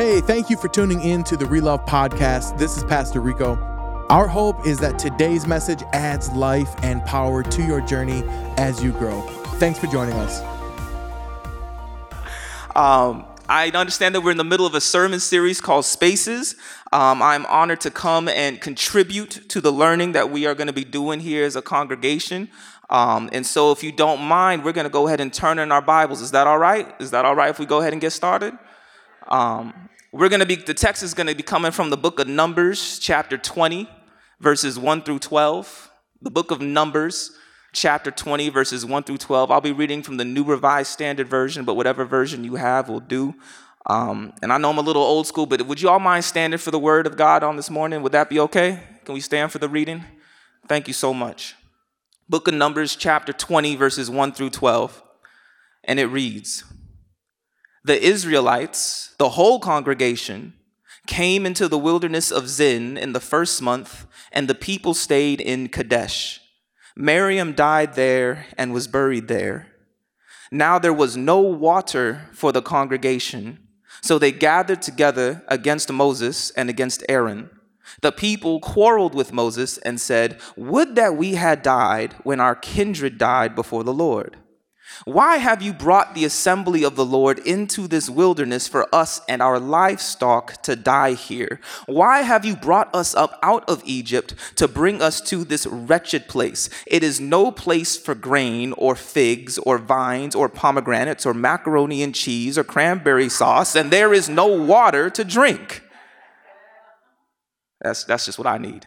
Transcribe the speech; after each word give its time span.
Hey, 0.00 0.22
thank 0.22 0.48
you 0.48 0.56
for 0.56 0.68
tuning 0.68 1.02
in 1.02 1.22
to 1.24 1.36
the 1.36 1.44
Relove 1.44 1.86
Podcast. 1.86 2.56
This 2.56 2.78
is 2.78 2.84
Pastor 2.84 3.20
Rico. 3.20 3.56
Our 4.08 4.26
hope 4.26 4.66
is 4.66 4.78
that 4.78 4.98
today's 4.98 5.46
message 5.46 5.82
adds 5.92 6.30
life 6.30 6.74
and 6.82 7.04
power 7.04 7.42
to 7.42 7.62
your 7.62 7.82
journey 7.82 8.22
as 8.56 8.82
you 8.82 8.92
grow. 8.92 9.20
Thanks 9.58 9.78
for 9.78 9.88
joining 9.88 10.14
us. 10.14 10.40
Um, 12.74 13.26
I 13.46 13.70
understand 13.74 14.14
that 14.14 14.22
we're 14.22 14.30
in 14.30 14.38
the 14.38 14.42
middle 14.42 14.64
of 14.64 14.74
a 14.74 14.80
sermon 14.80 15.20
series 15.20 15.60
called 15.60 15.84
Spaces. 15.84 16.56
Um, 16.92 17.20
I'm 17.20 17.44
honored 17.44 17.82
to 17.82 17.90
come 17.90 18.26
and 18.26 18.58
contribute 18.58 19.50
to 19.50 19.60
the 19.60 19.70
learning 19.70 20.12
that 20.12 20.30
we 20.30 20.46
are 20.46 20.54
going 20.54 20.68
to 20.68 20.72
be 20.72 20.84
doing 20.84 21.20
here 21.20 21.44
as 21.44 21.56
a 21.56 21.62
congregation. 21.62 22.48
Um, 22.88 23.28
and 23.34 23.44
so, 23.44 23.70
if 23.70 23.82
you 23.82 23.92
don't 23.92 24.22
mind, 24.22 24.64
we're 24.64 24.72
going 24.72 24.86
to 24.86 24.90
go 24.90 25.08
ahead 25.08 25.20
and 25.20 25.30
turn 25.30 25.58
in 25.58 25.70
our 25.70 25.82
Bibles. 25.82 26.22
Is 26.22 26.30
that 26.30 26.46
all 26.46 26.58
right? 26.58 26.90
Is 27.00 27.10
that 27.10 27.26
all 27.26 27.36
right 27.36 27.50
if 27.50 27.58
we 27.58 27.66
go 27.66 27.80
ahead 27.80 27.92
and 27.92 28.00
get 28.00 28.12
started? 28.12 28.58
Um, 29.28 29.88
we're 30.12 30.28
going 30.28 30.40
to 30.40 30.46
be, 30.46 30.56
the 30.56 30.74
text 30.74 31.02
is 31.02 31.14
going 31.14 31.26
to 31.26 31.34
be 31.34 31.42
coming 31.42 31.72
from 31.72 31.90
the 31.90 31.96
book 31.96 32.18
of 32.18 32.26
Numbers, 32.26 32.98
chapter 32.98 33.38
20, 33.38 33.88
verses 34.40 34.78
1 34.78 35.02
through 35.02 35.20
12. 35.20 35.90
The 36.22 36.30
book 36.30 36.50
of 36.50 36.60
Numbers, 36.60 37.32
chapter 37.72 38.10
20, 38.10 38.48
verses 38.48 38.84
1 38.84 39.02
through 39.04 39.18
12. 39.18 39.50
I'll 39.50 39.60
be 39.60 39.72
reading 39.72 40.02
from 40.02 40.16
the 40.16 40.24
New 40.24 40.42
Revised 40.44 40.90
Standard 40.90 41.28
Version, 41.28 41.64
but 41.64 41.74
whatever 41.74 42.04
version 42.04 42.44
you 42.44 42.56
have 42.56 42.88
will 42.88 43.00
do. 43.00 43.34
Um, 43.86 44.32
and 44.42 44.52
I 44.52 44.58
know 44.58 44.70
I'm 44.70 44.78
a 44.78 44.82
little 44.82 45.02
old 45.02 45.26
school, 45.26 45.46
but 45.46 45.62
would 45.66 45.80
you 45.80 45.88
all 45.88 46.00
mind 46.00 46.24
standing 46.24 46.58
for 46.58 46.70
the 46.70 46.78
word 46.78 47.06
of 47.06 47.16
God 47.16 47.42
on 47.42 47.56
this 47.56 47.70
morning? 47.70 48.02
Would 48.02 48.12
that 48.12 48.28
be 48.28 48.40
okay? 48.40 48.80
Can 49.04 49.14
we 49.14 49.20
stand 49.20 49.52
for 49.52 49.58
the 49.58 49.68
reading? 49.68 50.04
Thank 50.68 50.88
you 50.88 50.94
so 50.94 51.14
much. 51.14 51.54
Book 52.28 52.46
of 52.46 52.54
Numbers, 52.54 52.94
chapter 52.94 53.32
20, 53.32 53.76
verses 53.76 54.10
1 54.10 54.32
through 54.32 54.50
12. 54.50 55.02
And 55.84 55.98
it 55.98 56.06
reads, 56.06 56.64
the 57.84 58.02
Israelites, 58.02 59.14
the 59.18 59.30
whole 59.30 59.58
congregation, 59.58 60.54
came 61.06 61.46
into 61.46 61.66
the 61.66 61.78
wilderness 61.78 62.30
of 62.30 62.48
Zin 62.48 62.96
in 62.96 63.12
the 63.12 63.20
first 63.20 63.62
month, 63.62 64.06
and 64.32 64.48
the 64.48 64.54
people 64.54 64.94
stayed 64.94 65.40
in 65.40 65.68
Kadesh. 65.68 66.40
Miriam 66.94 67.52
died 67.52 67.94
there 67.94 68.46
and 68.58 68.72
was 68.72 68.86
buried 68.86 69.28
there. 69.28 69.68
Now 70.52 70.78
there 70.78 70.92
was 70.92 71.16
no 71.16 71.40
water 71.40 72.28
for 72.32 72.52
the 72.52 72.62
congregation, 72.62 73.66
so 74.02 74.18
they 74.18 74.32
gathered 74.32 74.82
together 74.82 75.42
against 75.48 75.92
Moses 75.92 76.50
and 76.50 76.68
against 76.68 77.04
Aaron. 77.08 77.50
The 78.02 78.12
people 78.12 78.60
quarreled 78.60 79.14
with 79.14 79.32
Moses 79.32 79.78
and 79.78 80.00
said, 80.00 80.40
Would 80.56 80.94
that 80.96 81.16
we 81.16 81.34
had 81.34 81.62
died 81.62 82.14
when 82.22 82.40
our 82.40 82.54
kindred 82.54 83.18
died 83.18 83.54
before 83.54 83.84
the 83.84 83.92
Lord. 83.92 84.36
Why 85.04 85.38
have 85.38 85.62
you 85.62 85.72
brought 85.72 86.14
the 86.14 86.26
assembly 86.26 86.84
of 86.84 86.94
the 86.94 87.04
Lord 87.04 87.38
into 87.38 87.88
this 87.88 88.10
wilderness 88.10 88.68
for 88.68 88.92
us 88.94 89.20
and 89.28 89.40
our 89.40 89.58
livestock 89.58 90.62
to 90.62 90.76
die 90.76 91.14
here? 91.14 91.60
Why 91.86 92.20
have 92.20 92.44
you 92.44 92.54
brought 92.54 92.94
us 92.94 93.14
up 93.14 93.38
out 93.42 93.68
of 93.68 93.82
Egypt 93.86 94.34
to 94.56 94.68
bring 94.68 95.00
us 95.00 95.20
to 95.22 95.44
this 95.44 95.66
wretched 95.66 96.28
place? 96.28 96.68
It 96.86 97.02
is 97.02 97.18
no 97.18 97.50
place 97.50 97.96
for 97.96 98.14
grain 98.14 98.74
or 98.74 98.94
figs 98.94 99.58
or 99.58 99.78
vines 99.78 100.34
or 100.34 100.50
pomegranates 100.50 101.24
or 101.24 101.32
macaroni 101.32 102.02
and 102.02 102.14
cheese 102.14 102.58
or 102.58 102.64
cranberry 102.64 103.30
sauce, 103.30 103.74
and 103.74 103.90
there 103.90 104.12
is 104.12 104.28
no 104.28 104.46
water 104.46 105.08
to 105.10 105.24
drink. 105.24 105.82
That's, 107.80 108.04
that's 108.04 108.26
just 108.26 108.38
what 108.38 108.46
I 108.46 108.58
need. 108.58 108.86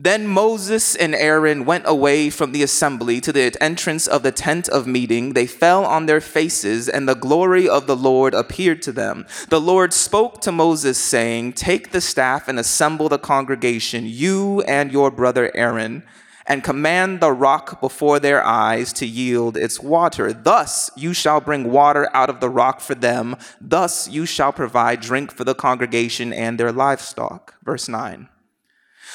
Then 0.00 0.28
Moses 0.28 0.94
and 0.94 1.12
Aaron 1.12 1.64
went 1.64 1.82
away 1.84 2.30
from 2.30 2.52
the 2.52 2.62
assembly 2.62 3.20
to 3.20 3.32
the 3.32 3.56
entrance 3.60 4.06
of 4.06 4.22
the 4.22 4.30
tent 4.30 4.68
of 4.68 4.86
meeting. 4.86 5.32
They 5.32 5.48
fell 5.48 5.84
on 5.84 6.06
their 6.06 6.20
faces, 6.20 6.88
and 6.88 7.08
the 7.08 7.16
glory 7.16 7.68
of 7.68 7.88
the 7.88 7.96
Lord 7.96 8.32
appeared 8.32 8.80
to 8.82 8.92
them. 8.92 9.26
The 9.48 9.60
Lord 9.60 9.92
spoke 9.92 10.40
to 10.42 10.52
Moses, 10.52 10.98
saying, 10.98 11.54
Take 11.54 11.90
the 11.90 12.00
staff 12.00 12.46
and 12.46 12.60
assemble 12.60 13.08
the 13.08 13.18
congregation, 13.18 14.04
you 14.06 14.60
and 14.68 14.92
your 14.92 15.10
brother 15.10 15.50
Aaron, 15.52 16.04
and 16.46 16.62
command 16.62 17.18
the 17.18 17.32
rock 17.32 17.80
before 17.80 18.20
their 18.20 18.44
eyes 18.44 18.92
to 18.94 19.06
yield 19.06 19.56
its 19.56 19.80
water. 19.80 20.32
Thus 20.32 20.92
you 20.96 21.12
shall 21.12 21.40
bring 21.40 21.72
water 21.72 22.08
out 22.14 22.30
of 22.30 22.38
the 22.38 22.48
rock 22.48 22.80
for 22.80 22.94
them. 22.94 23.34
Thus 23.60 24.08
you 24.08 24.26
shall 24.26 24.52
provide 24.52 25.00
drink 25.00 25.32
for 25.32 25.42
the 25.42 25.56
congregation 25.56 26.32
and 26.32 26.56
their 26.56 26.70
livestock. 26.70 27.54
Verse 27.64 27.88
9. 27.88 28.28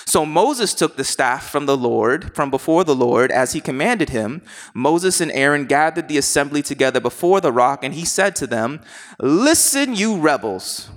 So 0.06 0.26
Moses 0.26 0.74
took 0.74 0.98
the 0.98 1.04
staff 1.04 1.50
from 1.50 1.66
the 1.66 1.78
Lord, 1.78 2.36
from 2.36 2.50
before 2.50 2.84
the 2.84 2.96
Lord, 2.96 3.32
as 3.32 3.54
he 3.54 3.62
commanded 3.62 4.10
him. 4.10 4.42
Moses 4.74 5.22
and 5.22 5.32
Aaron 5.32 5.66
gathered 5.66 6.08
the 6.08 6.18
assembly 6.18 6.62
together 6.62 7.00
before 7.00 7.42
the 7.42 7.52
rock, 7.52 7.84
and 7.84 7.94
he 7.94 8.06
said 8.06 8.36
to 8.38 8.48
them, 8.48 8.82
Listen, 9.20 9.96
you 9.96 10.18
rebels, 10.18 10.90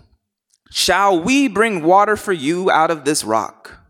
shall 0.70 1.20
we 1.20 1.48
bring 1.48 1.82
water 1.82 2.16
for 2.16 2.32
you 2.32 2.70
out 2.70 2.90
of 2.90 3.04
this 3.04 3.24
rock? 3.24 3.80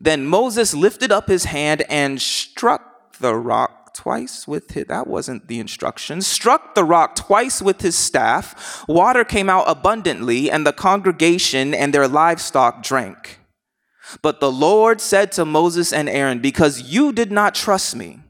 Then 0.00 0.26
Moses 0.26 0.74
lifted 0.74 1.12
up 1.12 1.28
his 1.28 1.44
hand 1.44 1.82
and 1.88 2.20
struck 2.20 3.16
the 3.18 3.34
rock 3.34 3.94
twice 3.94 4.46
with 4.46 4.72
his, 4.72 4.86
that 4.86 5.06
wasn't 5.06 5.46
the 5.46 5.60
instruction, 5.60 6.20
struck 6.20 6.74
the 6.74 6.84
rock 6.84 7.14
twice 7.14 7.62
with 7.62 7.80
his 7.80 7.96
staff. 7.96 8.84
Water 8.88 9.24
came 9.24 9.48
out 9.48 9.64
abundantly, 9.66 10.50
and 10.50 10.66
the 10.66 10.72
congregation 10.72 11.72
and 11.72 11.94
their 11.94 12.08
livestock 12.08 12.82
drank. 12.82 13.38
But 14.22 14.40
the 14.40 14.52
Lord 14.52 15.00
said 15.00 15.32
to 15.32 15.44
Moses 15.44 15.92
and 15.92 16.08
Aaron, 16.08 16.40
Because 16.40 16.82
you 16.82 17.12
did 17.12 17.32
not 17.32 17.54
trust 17.54 17.96
me 17.96 18.20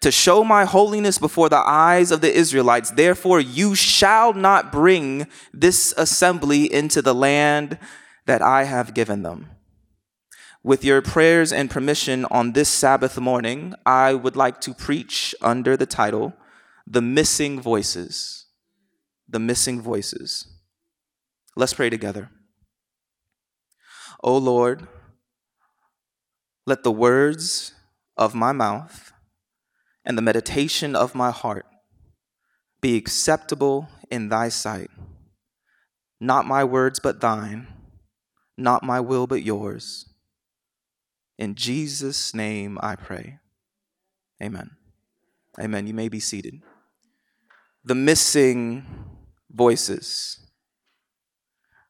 to 0.00 0.10
show 0.10 0.44
my 0.44 0.64
holiness 0.64 1.18
before 1.18 1.48
the 1.48 1.62
eyes 1.66 2.10
of 2.10 2.20
the 2.20 2.32
Israelites, 2.32 2.90
therefore 2.90 3.40
you 3.40 3.74
shall 3.74 4.32
not 4.32 4.70
bring 4.70 5.26
this 5.52 5.92
assembly 5.96 6.72
into 6.72 7.02
the 7.02 7.14
land 7.14 7.78
that 8.26 8.42
I 8.42 8.64
have 8.64 8.94
given 8.94 9.22
them. 9.22 9.50
With 10.62 10.84
your 10.84 11.00
prayers 11.00 11.52
and 11.52 11.70
permission 11.70 12.26
on 12.26 12.52
this 12.52 12.68
Sabbath 12.68 13.18
morning, 13.18 13.74
I 13.86 14.12
would 14.14 14.36
like 14.36 14.60
to 14.62 14.74
preach 14.74 15.34
under 15.40 15.76
the 15.76 15.86
title, 15.86 16.34
The 16.86 17.00
Missing 17.00 17.60
Voices. 17.60 18.46
The 19.26 19.38
Missing 19.38 19.80
Voices. 19.80 20.46
Let's 21.56 21.72
pray 21.72 21.88
together. 21.88 22.30
O 24.22 24.36
Lord, 24.36 24.86
let 26.70 26.84
the 26.84 26.92
words 26.92 27.74
of 28.16 28.32
my 28.32 28.52
mouth 28.52 29.12
and 30.04 30.16
the 30.16 30.22
meditation 30.22 30.94
of 30.94 31.16
my 31.16 31.32
heart 31.32 31.66
be 32.80 32.96
acceptable 32.96 33.88
in 34.08 34.28
thy 34.28 34.48
sight. 34.48 34.88
Not 36.20 36.46
my 36.46 36.62
words, 36.62 37.00
but 37.00 37.20
thine, 37.20 37.66
not 38.56 38.84
my 38.84 39.00
will, 39.00 39.26
but 39.26 39.42
yours. 39.42 40.14
In 41.38 41.56
Jesus' 41.56 42.34
name 42.34 42.78
I 42.80 42.94
pray. 42.94 43.40
Amen. 44.40 44.70
Amen. 45.58 45.88
You 45.88 45.94
may 45.94 46.08
be 46.08 46.20
seated. 46.20 46.62
The 47.84 47.96
missing 47.96 48.86
voices. 49.50 50.38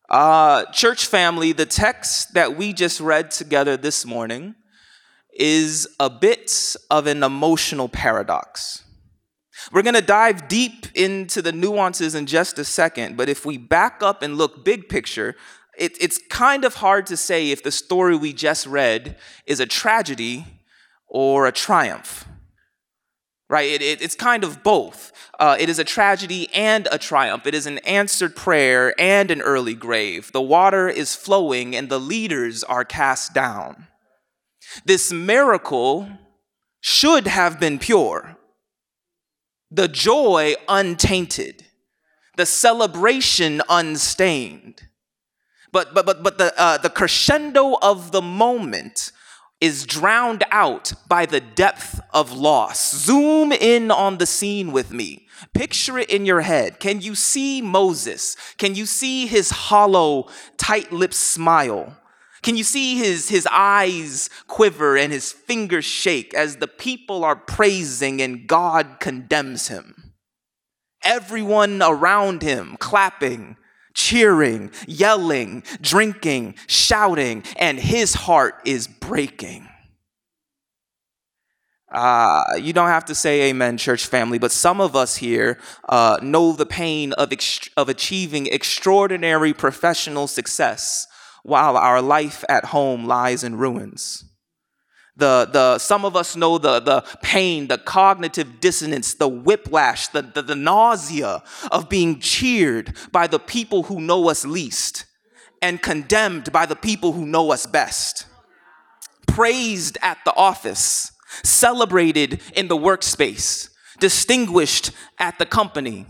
Uh, 0.08 0.64
church 0.72 1.06
family, 1.06 1.52
the 1.52 1.66
text 1.66 2.32
that 2.32 2.56
we 2.56 2.72
just 2.72 2.98
read 2.98 3.30
together 3.30 3.76
this 3.76 4.06
morning 4.06 4.54
is 5.32 5.88
a 5.98 6.10
bit 6.10 6.76
of 6.91 7.06
an 7.06 7.22
emotional 7.22 7.88
paradox. 7.88 8.84
We're 9.72 9.82
going 9.82 9.94
to 9.94 10.02
dive 10.02 10.48
deep 10.48 10.86
into 10.94 11.42
the 11.42 11.52
nuances 11.52 12.14
in 12.14 12.26
just 12.26 12.58
a 12.58 12.64
second, 12.64 13.16
but 13.16 13.28
if 13.28 13.44
we 13.44 13.58
back 13.58 14.02
up 14.02 14.22
and 14.22 14.36
look 14.36 14.64
big 14.64 14.88
picture, 14.88 15.36
it, 15.78 15.92
it's 16.00 16.18
kind 16.28 16.64
of 16.64 16.74
hard 16.74 17.06
to 17.06 17.16
say 17.16 17.50
if 17.50 17.62
the 17.62 17.70
story 17.70 18.16
we 18.16 18.32
just 18.32 18.66
read 18.66 19.16
is 19.46 19.60
a 19.60 19.66
tragedy 19.66 20.46
or 21.06 21.47
a 21.47 21.52
triumph. 21.52 22.26
Right? 23.48 23.70
It, 23.70 23.82
it, 23.82 24.00
it's 24.00 24.15
kind 24.15 24.44
of 24.44 24.62
both. 24.62 25.12
Uh, 25.38 25.56
it 25.59 25.68
is 25.68 25.78
a 25.78 25.84
tragedy 25.84 26.48
and 26.54 26.86
a 26.92 26.98
triumph. 26.98 27.47
It 27.47 27.54
is 27.54 27.66
an 27.66 27.78
answered 27.78 28.36
prayer 28.36 28.94
and 28.98 29.30
an 29.30 29.41
early 29.41 29.74
grave. 29.74 30.30
The 30.33 30.41
water 30.41 30.88
is 30.88 31.16
flowing 31.16 31.74
and 31.74 31.88
the 31.88 31.98
leaders 31.98 32.62
are 32.62 32.84
cast 32.84 33.34
down. 33.34 33.88
This 34.84 35.13
miracle 35.13 36.09
should 36.81 37.27
have 37.27 37.61
been 37.61 37.78
pure, 37.78 38.37
the 39.71 39.89
joy 39.89 40.55
untainted, 40.69 41.67
the 42.37 42.47
celebration 42.47 43.63
unstained. 43.69 44.83
But, 45.72 45.95
but, 45.95 46.07
but, 46.07 46.22
but 46.22 46.39
the, 46.39 46.53
uh, 46.61 46.78
the 46.78 46.91
crescendo 46.91 47.77
of 47.81 48.11
the 48.11 48.22
moment 48.22 49.13
is 49.61 49.84
drowned 49.84 50.43
out 50.51 50.95
by 51.07 51.27
the 51.27 51.41
depth 51.41 52.01
of 52.13 52.33
loss. 52.33 52.93
Zoom 52.97 53.53
in 53.53 53.91
on 53.91 54.19
the 54.19 54.27
scene 54.27 54.72
with 54.72 54.91
me. 54.91 55.28
Picture 55.53 55.99
it 55.99 56.09
in 56.11 56.25
your 56.25 56.41
head. 56.41 56.81
Can 56.81 57.01
you 57.01 57.15
see 57.15 57.61
Moses? 57.61 58.37
Can 58.57 58.75
you 58.75 58.87
see 58.87 59.27
his 59.27 59.51
hollow, 59.51 60.28
tight 60.57 60.93
lipped 60.93 61.15
smile? 61.15 61.97
Can 62.42 62.57
you 62.57 62.65
see 62.65 62.97
his, 62.97 63.28
his 63.28 63.47
eyes 63.51 64.31
quiver 64.47 64.97
and 64.97 65.13
his 65.13 65.33
fingers 65.33 65.84
shake 65.84 66.33
as 66.33 66.57
the 66.57 66.69
people 66.69 67.25
are 67.25 67.37
praising 67.37 68.22
and 68.22 68.47
God 68.47 68.98
condemns 68.98 69.69
him? 69.69 70.15
Everyone 71.03 71.83
around 71.83 72.42
him 72.42 72.77
clapping, 72.78 73.57
cheering, 73.95 74.71
yelling, 74.87 75.63
drinking, 75.81 76.54
shouting, 76.66 77.45
and 77.57 77.78
his 77.78 78.15
heart 78.15 78.54
is 78.65 78.86
breaking. 78.86 79.69
Uh, 81.93 82.45
you 82.60 82.72
don't 82.72 82.89
have 82.89 83.04
to 83.07 83.15
say 83.15 83.51
amen, 83.51 83.77
church 83.77 84.07
family, 84.07 84.39
but 84.39 84.53
some 84.53 84.81
of 84.81 84.95
us 84.95 85.16
here 85.16 85.59
uh, 85.89 86.19
know 86.22 86.53
the 86.53 86.66
pain 86.66 87.13
of, 87.15 87.33
of 87.77 87.89
achieving 87.89 88.47
extraordinary 88.47 89.53
professional 89.53 90.28
success 90.28 91.09
while 91.42 91.77
our 91.77 92.03
life 92.03 92.45
at 92.48 92.66
home 92.66 93.07
lies 93.07 93.45
in 93.45 93.57
ruins. 93.57 94.25
The, 95.16 95.48
the, 95.53 95.78
some 95.78 96.04
of 96.04 96.16
us 96.16 96.34
know 96.34 96.57
the, 96.57 96.81
the 96.81 97.04
pain, 97.22 97.69
the 97.69 97.78
cognitive 97.78 98.60
dissonance, 98.60 99.15
the 99.15 99.28
whiplash, 99.28 100.09
the, 100.09 100.22
the, 100.22 100.41
the 100.41 100.57
nausea 100.57 101.42
of 101.71 101.89
being 101.89 102.21
cheered 102.21 102.97
by 103.13 103.27
the 103.27 103.39
people 103.39 103.84
who 103.84 104.01
know 104.01 104.31
us 104.31 104.47
least 104.47 105.04
and 105.60 105.83
condemned 105.83 106.51
by 106.53 106.65
the 106.65 106.77
people 106.77 107.13
who 107.13 107.27
know 107.27 107.53
us 107.53 107.66
best. 107.66 108.27
Praised 109.27 109.98
at 110.01 110.19
the 110.25 110.34
office, 110.34 111.13
celebrated 111.43 112.41
in 112.54 112.69
the 112.69 112.77
workspace, 112.77 113.69
distinguished 113.98 114.91
at 115.19 115.39
the 115.39 115.47
company, 115.47 116.07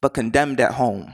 but 0.00 0.14
condemned 0.14 0.60
at 0.60 0.72
home. 0.72 1.12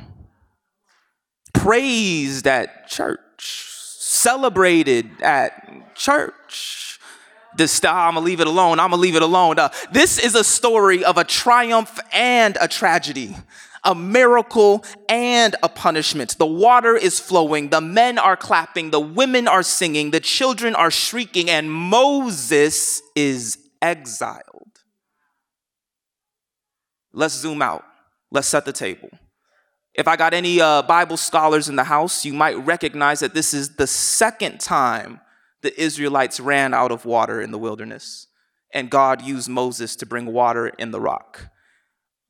Praised 1.53 2.47
at 2.47 2.89
church, 2.89 3.75
celebrated 3.99 5.09
at 5.23 5.95
church. 5.95 6.99
This, 7.57 7.85
I'm 7.85 8.15
gonna 8.15 8.25
leave 8.25 8.41
it 8.41 8.47
alone. 8.47 8.79
I'm 8.79 8.91
gonna 8.91 9.03
leave 9.03 9.17
it 9.17 9.23
alone. 9.23 9.59
Uh, 9.59 9.71
this 9.93 10.19
is 10.19 10.35
a 10.35 10.45
story 10.45 11.05
of 11.05 11.19
a 11.19 11.25
triumph 11.25 11.99
and 12.13 12.57
a 12.61 12.69
tragedy, 12.69 13.37
a 13.85 13.95
miracle 13.95 14.85
and 15.09 15.57
a 15.63 15.69
punishment. 15.69 16.39
The 16.39 16.47
water 16.47 16.97
is 16.97 17.19
flowing, 17.19 17.71
the 17.71 17.81
men 17.81 18.19
are 18.19 18.37
clapping, 18.37 18.91
the 18.91 19.01
women 19.01 19.49
are 19.49 19.63
singing, 19.63 20.13
the 20.13 20.21
children 20.21 20.75
are 20.75 20.91
shrieking, 20.91 21.51
and 21.51 21.71
Moses 21.71 23.03
is 23.17 23.59
exiled. 23.83 24.81
Let's 27.13 27.35
zoom 27.35 27.61
out. 27.63 27.85
Let's 28.31 28.47
set 28.47 28.65
the 28.65 28.73
table. 28.73 29.11
If 30.01 30.09
I 30.09 30.17
got 30.17 30.33
any 30.33 30.63
uh, 30.63 30.81
Bible 30.81 31.19
scholars 31.19 31.69
in 31.69 31.77
the 31.77 31.85
house, 31.85 32.25
you 32.25 32.33
might 32.33 32.55
recognize 32.55 33.21
that 33.21 33.35
this 33.35 33.53
is 33.53 33.77
the 33.77 33.87
second 33.87 34.59
time 34.59 35.21
the 35.61 35.79
Israelites 35.79 36.41
ran 36.41 36.73
out 36.73 36.91
of 36.91 37.05
water 37.05 37.43
in 37.43 37.51
the 37.51 37.59
wilderness, 37.59 38.27
and 38.73 38.89
God 38.89 39.21
used 39.21 39.51
Moses 39.51 39.95
to 39.97 40.07
bring 40.07 40.25
water 40.25 40.69
in 40.69 40.91
the 40.91 41.03
rock. 41.03 41.51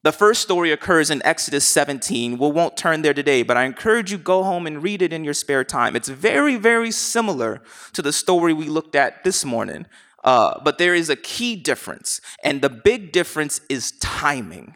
The 0.03 0.11
first 0.11 0.43
story 0.43 0.73
occurs 0.73 1.11
in 1.11 1.23
Exodus 1.25 1.65
17. 1.65 2.39
We 2.39 2.51
won't 2.51 2.77
turn 2.77 3.03
there 3.03 3.15
today, 3.15 3.45
but 3.45 3.57
I 3.57 3.67
encourage 3.67 4.11
you 4.11 4.19
go 4.19 4.43
home 4.43 4.67
and 4.67 4.83
read 4.83 5.01
it 5.01 5.13
in 5.13 5.23
your 5.23 5.33
spare 5.33 5.63
time. 5.63 5.95
It's 5.95 6.09
very, 6.09 6.57
very 6.57 6.91
similar 6.91 7.63
to 7.93 8.03
the 8.03 8.13
story 8.13 8.53
we 8.53 8.67
looked 8.67 8.97
at 8.97 9.23
this 9.23 9.45
morning, 9.45 9.87
uh, 10.25 10.61
but 10.65 10.79
there 10.79 10.97
is 10.97 11.09
a 11.09 11.15
key 11.15 11.55
difference, 11.55 12.21
and 12.43 12.63
the 12.63 12.69
big 12.69 13.13
difference 13.13 13.61
is 13.69 13.93
timing. 14.01 14.75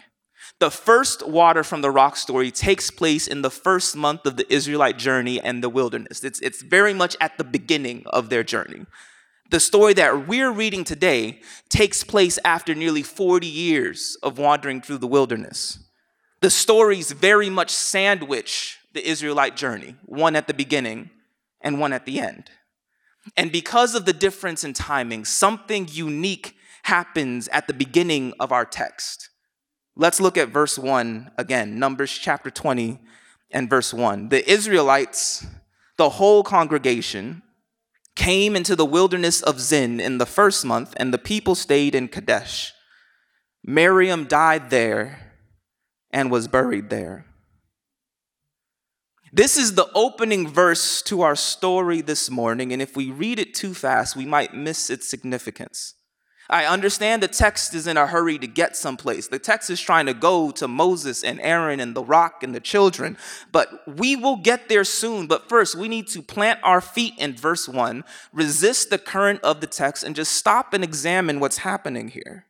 The 0.60 0.70
first 0.70 1.26
water 1.26 1.64
from 1.64 1.82
the 1.82 1.90
rock 1.90 2.16
story 2.16 2.50
takes 2.50 2.90
place 2.90 3.26
in 3.26 3.42
the 3.42 3.50
first 3.50 3.96
month 3.96 4.24
of 4.24 4.36
the 4.36 4.50
Israelite 4.52 4.98
journey 4.98 5.40
and 5.40 5.62
the 5.62 5.68
wilderness. 5.68 6.22
It's, 6.22 6.40
it's 6.40 6.62
very 6.62 6.94
much 6.94 7.16
at 7.20 7.36
the 7.38 7.44
beginning 7.44 8.04
of 8.06 8.30
their 8.30 8.44
journey. 8.44 8.86
The 9.50 9.60
story 9.60 9.94
that 9.94 10.26
we're 10.26 10.52
reading 10.52 10.84
today 10.84 11.40
takes 11.68 12.02
place 12.02 12.38
after 12.44 12.74
nearly 12.74 13.02
40 13.02 13.46
years 13.46 14.16
of 14.22 14.38
wandering 14.38 14.80
through 14.80 14.98
the 14.98 15.06
wilderness. 15.06 15.78
The 16.40 16.50
stories 16.50 17.12
very 17.12 17.50
much 17.50 17.70
sandwich 17.70 18.78
the 18.94 19.06
Israelite 19.06 19.56
journey, 19.56 19.96
one 20.06 20.36
at 20.36 20.46
the 20.46 20.54
beginning 20.54 21.10
and 21.60 21.80
one 21.80 21.92
at 21.92 22.06
the 22.06 22.20
end. 22.20 22.50
And 23.36 23.50
because 23.50 23.94
of 23.94 24.04
the 24.04 24.12
difference 24.12 24.64
in 24.64 24.72
timing, 24.72 25.24
something 25.24 25.88
unique 25.90 26.54
happens 26.84 27.48
at 27.48 27.66
the 27.66 27.74
beginning 27.74 28.32
of 28.38 28.52
our 28.52 28.64
text. 28.64 29.30
Let's 29.96 30.20
look 30.20 30.37
at 30.37 30.49
verse 30.49 30.76
1 30.76 31.31
again, 31.38 31.79
Numbers 31.79 32.12
chapter 32.12 32.50
20 32.50 32.99
and 33.52 33.70
verse 33.70 33.94
1. 33.94 34.29
The 34.29 34.50
Israelites, 34.50 35.46
the 35.96 36.11
whole 36.11 36.43
congregation, 36.43 37.43
came 38.17 38.56
into 38.56 38.75
the 38.75 38.85
wilderness 38.85 39.41
of 39.43 39.61
Zin 39.61 40.00
in 40.00 40.19
the 40.19 40.26
first 40.26 40.64
month, 40.64 40.94
and 40.96 41.12
the 41.12 41.19
people 41.19 41.55
stayed 41.55 41.94
in 41.94 42.08
Kadesh. 42.08 42.73
Miriam 43.62 44.25
died 44.25 44.70
there 44.70 45.32
and 46.11 46.31
was 46.31 46.49
buried 46.49 46.91
there. 46.91 47.26
This 49.32 49.56
is 49.56 49.75
the 49.75 49.91
opening 49.94 50.49
verse 50.49 51.02
to 51.02 51.23
our 51.23 51.35
story 51.35 52.00
this 52.00 52.31
morning, 52.31 52.73
and 52.73 52.81
if 52.81 52.96
we 52.96 53.11
read 53.11 53.38
it 53.38 53.55
too 53.55 53.75
fast, 53.75 54.17
we 54.17 54.26
might 54.26 54.55
miss 54.55 54.91
its 54.91 55.08
significance. 55.08 55.94
I 56.50 56.67
understand 56.67 57.23
the 57.23 57.29
text 57.29 57.75
is 57.75 57.87
in 57.87 57.96
a 57.96 58.06
hurry 58.06 58.38
to 58.38 58.46
get 58.46 58.76
someplace. 58.76 59.29
The 59.29 59.38
text 59.38 59.70
is 59.70 59.81
trying 59.81 60.06
to 60.06 60.14
go 60.14 60.50
to 60.52 60.69
Moses 60.69 61.25
and 61.25 61.41
Aaron 61.41 61.81
and 61.81 61.94
the 61.94 62.05
rock 62.05 62.43
and 62.43 62.55
the 62.55 62.61
children, 62.61 63.17
but 63.50 63.82
we 63.88 64.14
will 64.14 64.37
get 64.37 64.69
there 64.69 64.85
soon. 64.85 65.26
But 65.26 65.49
first, 65.49 65.75
we 65.75 65.88
need 65.88 66.06
to 66.08 66.20
plant 66.20 66.61
our 66.62 66.82
feet 66.82 67.14
in 67.17 67.35
verse 67.35 67.67
1, 67.67 68.05
resist 68.32 68.91
the 68.91 68.99
current 68.99 69.41
of 69.43 69.62
the 69.62 69.67
text, 69.67 70.05
and 70.05 70.14
just 70.14 70.32
stop 70.32 70.75
and 70.75 70.85
examine 70.85 71.41
what's 71.41 71.58
happening 71.58 72.08
here. 72.08 72.44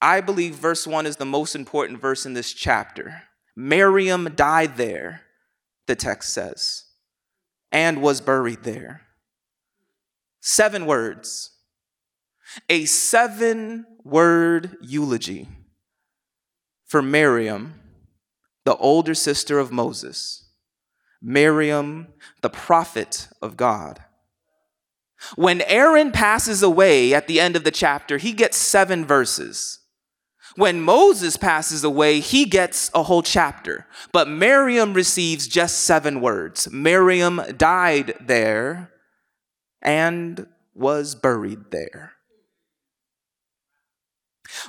I 0.00 0.22
believe 0.22 0.54
verse 0.54 0.86
1 0.86 1.04
is 1.04 1.16
the 1.16 1.26
most 1.26 1.54
important 1.54 2.00
verse 2.00 2.24
in 2.24 2.32
this 2.32 2.54
chapter. 2.54 3.24
Miriam 3.54 4.32
died 4.34 4.78
there, 4.78 5.22
the 5.86 5.94
text 5.94 6.32
says, 6.32 6.84
and 7.70 8.00
was 8.00 8.22
buried 8.22 8.62
there. 8.62 9.02
Seven 10.40 10.86
words. 10.86 11.50
A 12.68 12.84
seven 12.84 13.86
word 14.04 14.76
eulogy 14.80 15.48
for 16.86 17.02
Miriam, 17.02 17.74
the 18.64 18.76
older 18.76 19.14
sister 19.14 19.58
of 19.58 19.70
Moses. 19.70 20.48
Miriam, 21.22 22.08
the 22.40 22.50
prophet 22.50 23.28
of 23.40 23.56
God. 23.56 24.02
When 25.36 25.60
Aaron 25.62 26.12
passes 26.12 26.62
away 26.62 27.14
at 27.14 27.28
the 27.28 27.38
end 27.38 27.54
of 27.54 27.64
the 27.64 27.70
chapter, 27.70 28.16
he 28.16 28.32
gets 28.32 28.56
seven 28.56 29.04
verses. 29.04 29.80
When 30.56 30.80
Moses 30.80 31.36
passes 31.36 31.84
away, 31.84 32.20
he 32.20 32.44
gets 32.46 32.90
a 32.94 33.04
whole 33.04 33.22
chapter. 33.22 33.86
But 34.12 34.28
Miriam 34.28 34.94
receives 34.94 35.46
just 35.46 35.80
seven 35.80 36.20
words. 36.20 36.72
Miriam 36.72 37.40
died 37.56 38.14
there 38.20 38.90
and 39.82 40.46
was 40.74 41.14
buried 41.14 41.70
there. 41.70 42.12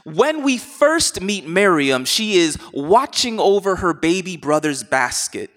When 0.03 0.44
we 0.44 0.58
first 0.58 1.22
meet 1.22 1.48
Miriam, 1.48 2.06
she 2.06 2.38
is 2.38 2.58
watching 2.74 3.39
over 3.39 3.77
her 3.77 3.94
baby 3.94 4.38
brother's 4.38 4.84
basket 4.84 5.50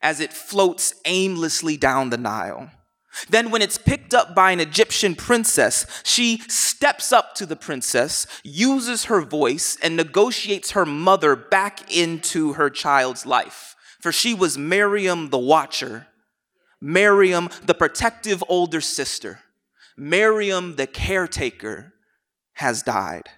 as 0.00 0.20
it 0.20 0.32
floats 0.32 0.94
aimlessly 1.04 1.76
down 1.76 2.10
the 2.10 2.18
Nile. 2.18 2.70
Then, 3.28 3.50
when 3.50 3.60
it's 3.60 3.76
picked 3.76 4.14
up 4.14 4.34
by 4.34 4.52
an 4.52 4.60
Egyptian 4.60 5.14
princess, 5.14 5.86
she 6.02 6.38
steps 6.48 7.12
up 7.12 7.34
to 7.34 7.46
the 7.46 7.56
princess, 7.56 8.26
uses 8.42 9.04
her 9.04 9.20
voice, 9.20 9.76
and 9.82 9.96
negotiates 9.96 10.70
her 10.70 10.86
mother 10.86 11.36
back 11.36 11.94
into 11.94 12.54
her 12.54 12.70
child's 12.70 13.26
life. 13.26 13.76
For 14.00 14.12
she 14.12 14.32
was 14.32 14.56
Miriam 14.56 15.28
the 15.28 15.38
watcher, 15.38 16.06
Miriam, 16.82 17.48
the 17.64 17.74
protective 17.74 18.42
older 18.48 18.80
sister, 18.80 19.38
Miriam, 19.96 20.74
the 20.74 20.86
caretaker, 20.88 21.94
has 22.54 22.82
died. 22.82 23.28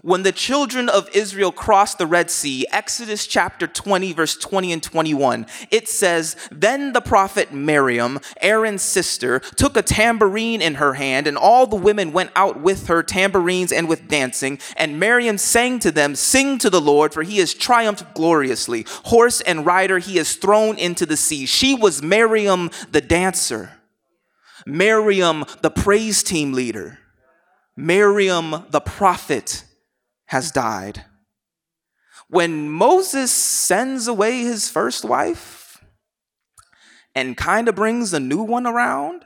When 0.00 0.22
the 0.22 0.32
children 0.32 0.88
of 0.88 1.08
Israel 1.14 1.52
crossed 1.52 1.98
the 1.98 2.06
Red 2.06 2.30
Sea, 2.30 2.66
Exodus 2.72 3.26
chapter 3.26 3.66
20, 3.66 4.14
verse 4.14 4.36
20 4.36 4.72
and 4.72 4.82
21, 4.82 5.46
it 5.70 5.88
says, 5.88 6.34
Then 6.50 6.94
the 6.94 7.02
prophet 7.02 7.52
Miriam, 7.52 8.18
Aaron's 8.40 8.82
sister, 8.82 9.40
took 9.40 9.76
a 9.76 9.82
tambourine 9.82 10.62
in 10.62 10.76
her 10.76 10.94
hand, 10.94 11.26
and 11.26 11.36
all 11.36 11.66
the 11.66 11.76
women 11.76 12.12
went 12.12 12.30
out 12.34 12.60
with 12.60 12.86
her, 12.86 13.02
tambourines 13.02 13.70
and 13.70 13.86
with 13.86 14.08
dancing. 14.08 14.58
And 14.76 14.98
Miriam 14.98 15.36
sang 15.36 15.78
to 15.80 15.92
them, 15.92 16.14
Sing 16.14 16.56
to 16.58 16.70
the 16.70 16.80
Lord, 16.80 17.12
for 17.12 17.22
he 17.22 17.38
has 17.38 17.52
triumphed 17.52 18.14
gloriously. 18.14 18.86
Horse 19.04 19.42
and 19.42 19.66
rider 19.66 19.98
he 19.98 20.16
has 20.16 20.36
thrown 20.36 20.78
into 20.78 21.04
the 21.04 21.16
sea. 21.16 21.44
She 21.44 21.74
was 21.74 22.02
Miriam 22.02 22.70
the 22.90 23.02
dancer, 23.02 23.72
Miriam 24.64 25.44
the 25.60 25.70
praise 25.70 26.22
team 26.22 26.52
leader, 26.54 26.98
Miriam 27.76 28.64
the 28.70 28.80
prophet 28.80 29.64
has 30.32 30.50
died. 30.50 31.04
When 32.28 32.70
Moses 32.70 33.30
sends 33.30 34.08
away 34.08 34.40
his 34.40 34.68
first 34.68 35.04
wife 35.04 35.84
and 37.14 37.36
kind 37.36 37.68
of 37.68 37.74
brings 37.74 38.14
a 38.14 38.20
new 38.20 38.42
one 38.42 38.66
around, 38.66 39.24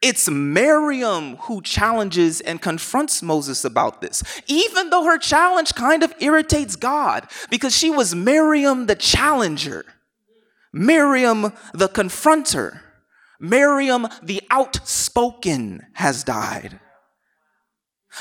It's 0.00 0.30
Miriam 0.30 1.36
who 1.36 1.60
challenges 1.60 2.40
and 2.40 2.62
confronts 2.62 3.22
Moses 3.22 3.64
about 3.64 4.00
this, 4.00 4.22
even 4.46 4.90
though 4.90 5.04
her 5.04 5.18
challenge 5.18 5.74
kind 5.74 6.02
of 6.04 6.14
irritates 6.20 6.76
God 6.76 7.28
because 7.50 7.76
she 7.76 7.90
was 7.90 8.14
Miriam 8.14 8.86
the 8.86 8.94
challenger, 8.94 9.84
Miriam 10.72 11.52
the 11.74 11.88
confronter, 11.88 12.80
Miriam 13.40 14.06
the 14.22 14.40
outspoken 14.50 15.80
has 15.94 16.22
died. 16.22 16.78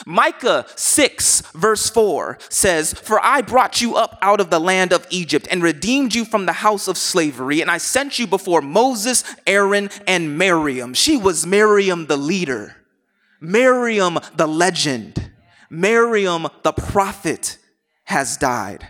Micah 0.06 0.66
6, 0.76 1.42
verse 1.54 1.90
4 1.90 2.38
says, 2.50 2.94
For 2.94 3.24
I 3.24 3.42
brought 3.42 3.82
you 3.82 3.96
up 3.96 4.18
out 4.22 4.40
of 4.40 4.50
the 4.50 4.60
land 4.60 4.94
of 4.94 5.06
Egypt 5.10 5.48
and 5.52 5.62
redeemed 5.62 6.16
you 6.16 6.26
from 6.26 6.46
the 6.46 6.54
house 6.54 6.88
of 6.88 6.98
slavery, 6.98 7.62
and 7.62 7.70
I 7.70 7.78
sent 7.78 8.18
you 8.18 8.28
before 8.28 8.62
Moses, 8.62 9.24
Aaron, 9.46 9.90
and 10.08 10.38
Miriam. 10.38 10.94
She 10.94 11.18
was 11.18 11.46
Miriam 11.46 12.08
the 12.08 12.18
leader, 12.18 12.76
Miriam 13.40 14.20
the 14.36 14.48
legend, 14.48 15.32
Miriam 15.70 16.48
the 16.64 16.74
prophet 16.74 17.58
has 18.06 18.38
died. 18.38 18.88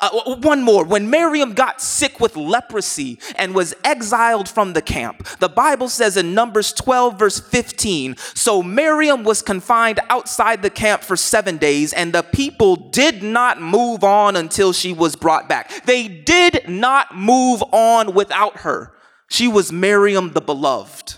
Uh, 0.00 0.36
one 0.36 0.62
more. 0.62 0.84
When 0.84 1.08
Miriam 1.08 1.54
got 1.54 1.80
sick 1.80 2.20
with 2.20 2.36
leprosy 2.36 3.18
and 3.36 3.54
was 3.54 3.74
exiled 3.82 4.46
from 4.48 4.74
the 4.74 4.82
camp, 4.82 5.26
the 5.38 5.48
Bible 5.48 5.88
says 5.88 6.18
in 6.18 6.34
Numbers 6.34 6.74
12, 6.74 7.18
verse 7.18 7.40
15 7.40 8.16
So 8.34 8.62
Miriam 8.62 9.24
was 9.24 9.40
confined 9.40 9.98
outside 10.10 10.60
the 10.62 10.70
camp 10.70 11.02
for 11.02 11.16
seven 11.16 11.56
days, 11.56 11.94
and 11.94 12.12
the 12.12 12.22
people 12.22 12.76
did 12.76 13.22
not 13.22 13.62
move 13.62 14.04
on 14.04 14.36
until 14.36 14.74
she 14.74 14.92
was 14.92 15.16
brought 15.16 15.48
back. 15.48 15.86
They 15.86 16.06
did 16.06 16.68
not 16.68 17.16
move 17.16 17.62
on 17.72 18.12
without 18.12 18.58
her. 18.58 18.92
She 19.30 19.48
was 19.48 19.72
Miriam 19.72 20.32
the 20.32 20.40
beloved, 20.42 21.16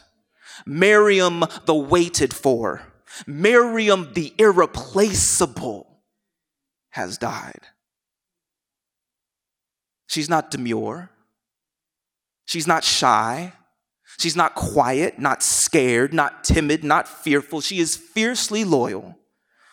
Miriam 0.64 1.44
the 1.66 1.74
waited 1.74 2.32
for, 2.32 2.82
Miriam 3.26 4.12
the 4.14 4.32
irreplaceable 4.38 6.02
has 6.90 7.18
died. 7.18 7.66
She's 10.10 10.28
not 10.28 10.50
demure. 10.50 11.08
She's 12.44 12.66
not 12.66 12.82
shy. 12.82 13.52
She's 14.18 14.34
not 14.34 14.56
quiet, 14.56 15.20
not 15.20 15.40
scared, 15.40 16.12
not 16.12 16.42
timid, 16.42 16.82
not 16.82 17.06
fearful. 17.06 17.60
She 17.60 17.78
is 17.78 17.94
fiercely 17.94 18.64
loyal, 18.64 19.16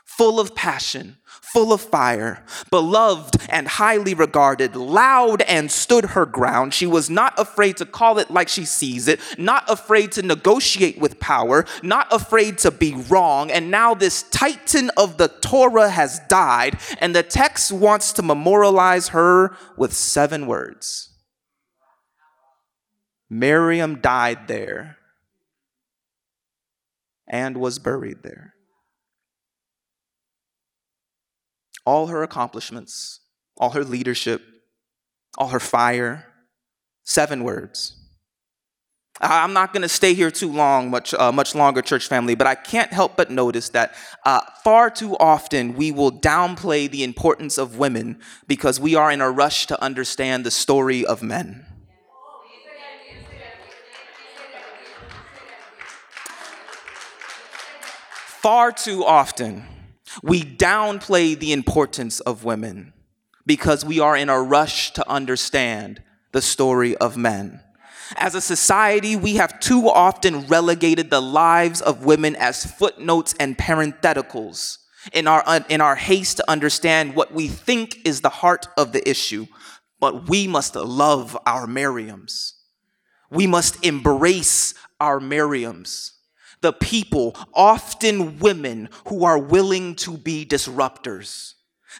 full 0.06 0.39
of 0.39 0.53
passion, 0.53 1.17
full 1.54 1.72
of 1.74 1.82
fire, 1.82 2.44
beloved 2.70 3.38
and 3.50 3.68
highly 3.68 4.13
regarded, 4.13 4.75
loud 4.75 5.42
and 5.44 5.72
stood 5.72 6.06
her 6.06 6.25
ground. 6.25 6.74
She 6.74 6.86
was 6.86 7.10
not 7.10 7.34
afraid 7.38 7.77
to 7.77 7.86
call 7.86 8.20
it 8.20 8.30
like 8.30 8.50
she 8.50 8.66
sees 8.66 9.08
it, 9.08 9.20
not 9.38 9.63
afraid 9.70 10.12
to 10.13 10.22
negotiate 10.22 11.00
with 11.00 11.20
power, 11.20 11.66
not 11.82 12.08
afraid 12.12 12.58
to 12.60 12.72
be 12.72 12.94
wrong. 13.10 13.50
And 13.50 13.72
now 13.72 13.94
this 13.94 14.24
titan 14.24 14.92
of 14.98 15.18
the 15.18 15.27
Torah 15.27 15.89
has 15.89 16.20
died, 16.27 16.80
and 17.00 17.16
the 17.16 17.24
text 17.24 17.72
wants 17.72 18.13
to 18.13 18.22
memorialize 18.22 19.10
her 19.10 19.56
with 19.77 19.94
seven 19.94 20.48
words. 20.48 21.13
Miriam 23.30 24.00
died 24.00 24.48
there 24.48 24.98
and 27.27 27.58
was 27.58 27.77
buried 27.80 28.24
there. 28.24 28.54
All 31.88 32.08
her 32.08 32.22
accomplishments, 32.22 33.22
all 33.56 33.70
her 33.70 33.84
leadership, 33.86 34.41
all 35.38 35.48
her 35.48 35.60
fire. 35.60 36.25
Seven 37.06 37.46
words. 37.46 37.94
I'm 39.22 39.53
not 39.53 39.72
going 39.72 39.84
to 39.84 39.89
stay 39.89 40.13
here 40.13 40.29
too 40.29 40.51
long, 40.51 40.89
much, 40.89 41.13
uh, 41.13 41.32
much 41.32 41.56
longer, 41.56 41.82
church 41.82 42.08
family, 42.08 42.36
but 42.36 42.46
I 42.46 42.56
can't 42.56 42.91
help 42.91 43.15
but 43.15 43.32
notice 43.32 43.70
that 43.70 43.96
uh, 44.25 44.41
far 44.65 44.89
too 44.89 45.15
often 45.17 45.75
we 45.75 45.94
will 45.94 46.12
downplay 46.12 46.91
the 46.91 47.06
importance 47.06 47.58
of 47.58 47.77
women 47.77 48.20
because 48.46 48.82
we 48.82 48.94
are 48.96 49.10
in 49.10 49.22
a 49.22 49.32
rush 49.32 49.65
to 49.67 49.82
understand 49.82 50.46
the 50.46 50.51
story 50.51 51.06
of 51.06 51.24
men. 51.24 51.65
Far 58.41 58.74
too 58.74 59.06
often 59.06 59.63
we 60.24 60.42
downplay 60.44 61.38
the 61.38 61.52
importance 61.52 62.20
of 62.22 62.44
women 62.44 62.94
because 63.46 63.86
we 63.86 64.00
are 64.00 64.18
in 64.18 64.30
a 64.30 64.42
rush 64.42 64.92
to 64.94 65.10
understand 65.10 66.02
the 66.32 66.42
story 66.42 66.96
of 66.98 67.18
men. 67.18 67.62
As 68.16 68.36
a 68.36 68.42
society, 68.42 69.16
we 69.16 69.36
have 69.36 69.60
too 69.60 69.90
often 69.90 70.48
relegated 70.48 71.10
the 71.10 71.22
lives 71.22 71.82
of 71.82 72.06
women 72.06 72.36
as 72.36 72.66
footnotes 72.66 73.36
and 73.40 73.58
parentheticals 73.58 74.78
in 75.14 75.28
our, 75.28 75.44
in 75.70 75.82
our 75.82 75.96
haste 75.96 76.38
to 76.38 76.50
understand 76.50 77.16
what 77.16 77.34
we 77.34 77.48
think 77.48 78.06
is 78.06 78.22
the 78.22 78.30
heart 78.30 78.68
of 78.78 78.94
the 78.94 79.08
issue. 79.10 79.48
But 80.00 80.30
we 80.30 80.48
must 80.48 80.76
love 80.76 81.38
our 81.46 81.66
Miriams. 81.66 82.54
We 83.30 83.48
must 83.48 83.84
embrace 83.86 84.74
our 85.00 85.20
Miriams 85.20 86.12
the 86.62 86.74
people, 86.74 87.36
often 87.54 88.40
women, 88.40 88.90
who 89.08 89.24
are 89.24 89.38
willing 89.38 89.96
to 89.96 90.18
be 90.18 90.46
disruptors. 90.46 91.54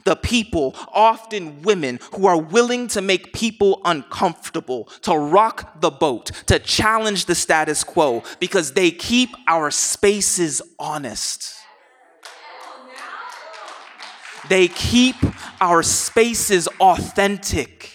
The 0.06 0.16
people, 0.16 0.76
often 0.94 1.62
women, 1.62 2.00
who 2.16 2.28
are 2.28 2.40
willing 2.40 2.88
to 2.90 3.02
make 3.02 3.34
people 3.34 3.82
uncomfortable, 3.86 4.86
to 5.04 5.16
rock 5.18 5.82
the 5.82 5.90
boat, 5.90 6.32
to 6.48 6.60
challenge 6.60 7.26
the 7.26 7.36
status 7.36 7.84
quo, 7.84 8.24
because 8.40 8.74
they 8.74 8.92
keep 8.92 9.30
our 9.48 9.72
spaces 9.72 10.62
honest. 10.80 11.56
They 14.50 14.68
keep 14.68 15.16
our 15.60 15.84
spaces 15.84 16.68
authentic. 16.80 17.92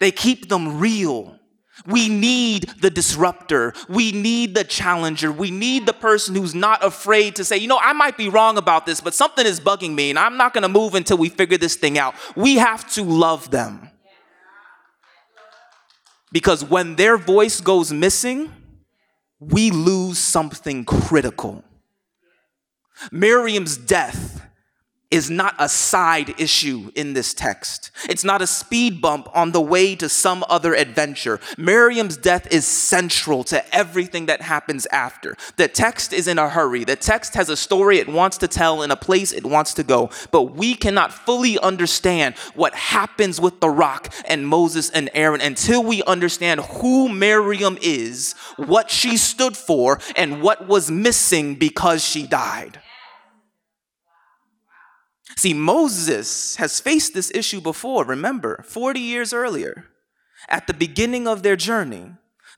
They 0.00 0.10
keep 0.10 0.48
them 0.48 0.80
real. 0.80 1.39
We 1.86 2.08
need 2.08 2.68
the 2.80 2.90
disruptor. 2.90 3.72
We 3.88 4.12
need 4.12 4.54
the 4.54 4.64
challenger. 4.64 5.32
We 5.32 5.50
need 5.50 5.86
the 5.86 5.92
person 5.92 6.34
who's 6.34 6.54
not 6.54 6.84
afraid 6.84 7.36
to 7.36 7.44
say, 7.44 7.56
you 7.56 7.68
know, 7.68 7.78
I 7.80 7.92
might 7.92 8.16
be 8.16 8.28
wrong 8.28 8.58
about 8.58 8.86
this, 8.86 9.00
but 9.00 9.14
something 9.14 9.46
is 9.46 9.60
bugging 9.60 9.94
me 9.94 10.10
and 10.10 10.18
I'm 10.18 10.36
not 10.36 10.52
going 10.52 10.62
to 10.62 10.68
move 10.68 10.94
until 10.94 11.16
we 11.16 11.28
figure 11.28 11.58
this 11.58 11.76
thing 11.76 11.98
out. 11.98 12.14
We 12.36 12.56
have 12.56 12.90
to 12.92 13.02
love 13.02 13.50
them. 13.50 13.90
Because 16.32 16.64
when 16.64 16.96
their 16.96 17.16
voice 17.16 17.60
goes 17.60 17.92
missing, 17.92 18.52
we 19.40 19.70
lose 19.70 20.18
something 20.18 20.84
critical. 20.84 21.64
Miriam's 23.10 23.76
death 23.76 24.46
is 25.10 25.28
not 25.28 25.54
a 25.58 25.68
side 25.68 26.40
issue 26.40 26.90
in 26.94 27.14
this 27.14 27.34
text. 27.34 27.90
It's 28.08 28.22
not 28.22 28.42
a 28.42 28.46
speed 28.46 29.00
bump 29.00 29.28
on 29.34 29.50
the 29.50 29.60
way 29.60 29.96
to 29.96 30.08
some 30.08 30.44
other 30.48 30.74
adventure. 30.74 31.40
Miriam's 31.58 32.16
death 32.16 32.46
is 32.52 32.66
central 32.66 33.42
to 33.44 33.74
everything 33.74 34.26
that 34.26 34.40
happens 34.40 34.86
after. 34.86 35.36
The 35.56 35.66
text 35.66 36.12
is 36.12 36.28
in 36.28 36.38
a 36.38 36.48
hurry. 36.48 36.84
The 36.84 36.96
text 36.96 37.34
has 37.34 37.48
a 37.48 37.56
story 37.56 37.98
it 37.98 38.08
wants 38.08 38.38
to 38.38 38.48
tell 38.48 38.82
in 38.82 38.90
a 38.90 38.96
place 38.96 39.32
it 39.32 39.44
wants 39.44 39.74
to 39.74 39.82
go. 39.82 40.10
But 40.30 40.54
we 40.54 40.74
cannot 40.74 41.12
fully 41.12 41.58
understand 41.58 42.36
what 42.54 42.74
happens 42.74 43.40
with 43.40 43.60
the 43.60 43.70
rock 43.70 44.12
and 44.26 44.46
Moses 44.46 44.90
and 44.90 45.10
Aaron 45.14 45.40
until 45.40 45.82
we 45.82 46.02
understand 46.04 46.60
who 46.60 47.08
Miriam 47.08 47.78
is, 47.82 48.34
what 48.56 48.90
she 48.90 49.16
stood 49.16 49.56
for, 49.56 49.98
and 50.14 50.40
what 50.40 50.68
was 50.68 50.90
missing 50.90 51.56
because 51.56 52.04
she 52.04 52.26
died. 52.26 52.80
See, 55.36 55.54
Moses 55.54 56.56
has 56.56 56.80
faced 56.80 57.14
this 57.14 57.30
issue 57.34 57.60
before. 57.60 58.04
Remember, 58.04 58.62
40 58.66 59.00
years 59.00 59.32
earlier, 59.32 59.86
at 60.48 60.66
the 60.66 60.74
beginning 60.74 61.28
of 61.28 61.42
their 61.42 61.56
journey, 61.56 62.12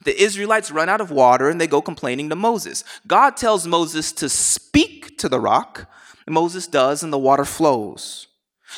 the 0.05 0.21
Israelites 0.21 0.71
run 0.71 0.89
out 0.89 1.01
of 1.01 1.11
water 1.11 1.49
and 1.49 1.61
they 1.61 1.67
go 1.67 1.81
complaining 1.81 2.29
to 2.31 2.37
Moses. 2.37 2.85
God 3.07 3.37
tells 3.37 3.67
Moses 3.67 4.13
to 4.13 4.29
speak 4.29 5.19
to 5.19 5.29
the 5.29 5.41
rock. 5.41 5.89
Moses 6.29 6.67
does, 6.67 7.03
and 7.03 7.13
the 7.13 7.19
water 7.19 7.45
flows. 7.45 8.29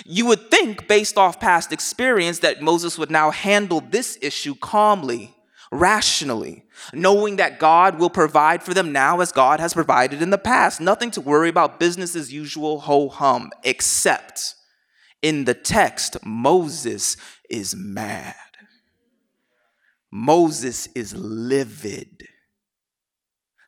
You 0.04 0.26
would 0.26 0.50
think, 0.50 0.88
based 0.88 1.16
off 1.16 1.40
past 1.40 1.72
experience, 1.72 2.40
that 2.40 2.62
Moses 2.62 2.98
would 2.98 3.10
now 3.10 3.30
handle 3.30 3.80
this 3.80 4.18
issue 4.20 4.54
calmly 4.54 5.33
rationally, 5.80 6.64
knowing 6.92 7.36
that 7.36 7.58
God 7.58 7.98
will 7.98 8.10
provide 8.10 8.62
for 8.62 8.74
them 8.74 8.92
now 8.92 9.20
as 9.20 9.32
God 9.32 9.60
has 9.60 9.74
provided 9.74 10.22
in 10.22 10.30
the 10.30 10.38
past. 10.38 10.80
Nothing 10.80 11.10
to 11.12 11.20
worry 11.20 11.48
about, 11.48 11.80
business 11.80 12.14
as 12.16 12.32
usual, 12.32 12.80
ho 12.80 13.08
hum, 13.08 13.50
except 13.62 14.54
in 15.22 15.44
the 15.44 15.54
text, 15.54 16.18
Moses 16.24 17.16
is 17.48 17.74
mad. 17.74 18.34
Moses 20.10 20.86
is 20.94 21.14
livid. 21.16 22.28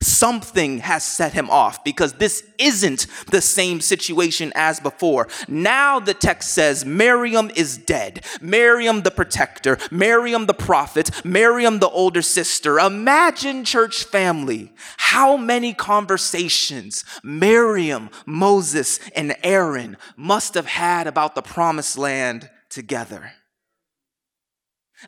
Something 0.07 0.79
has 0.79 1.03
set 1.03 1.33
him 1.33 1.51
off 1.51 1.83
because 1.83 2.13
this 2.13 2.45
isn't 2.59 3.09
the 3.33 3.41
same 3.41 3.81
situation 3.81 4.53
as 4.55 4.79
before. 4.79 5.27
Now 5.49 5.99
the 5.99 6.15
text 6.15 6.55
says 6.55 6.85
Miriam 6.85 7.51
is 7.57 7.77
dead. 7.77 8.25
Miriam 8.41 9.03
the 9.03 9.11
protector, 9.11 9.79
Miriam 9.91 10.47
the 10.47 10.55
prophet, 10.55 11.11
Miriam 11.25 11.81
the 11.81 11.89
older 11.89 12.23
sister. 12.23 12.79
Imagine, 12.79 13.65
church 13.65 14.05
family, 14.05 14.73
how 14.97 15.37
many 15.37 15.75
conversations 15.75 17.05
Miriam, 17.25 18.09
Moses, 18.27 19.01
and 19.17 19.35
Aaron 19.43 19.97
must 20.17 20.55
have 20.55 20.67
had 20.67 21.09
about 21.09 21.35
the 21.35 21.43
promised 21.43 21.99
land 21.99 22.49
together. 22.71 23.33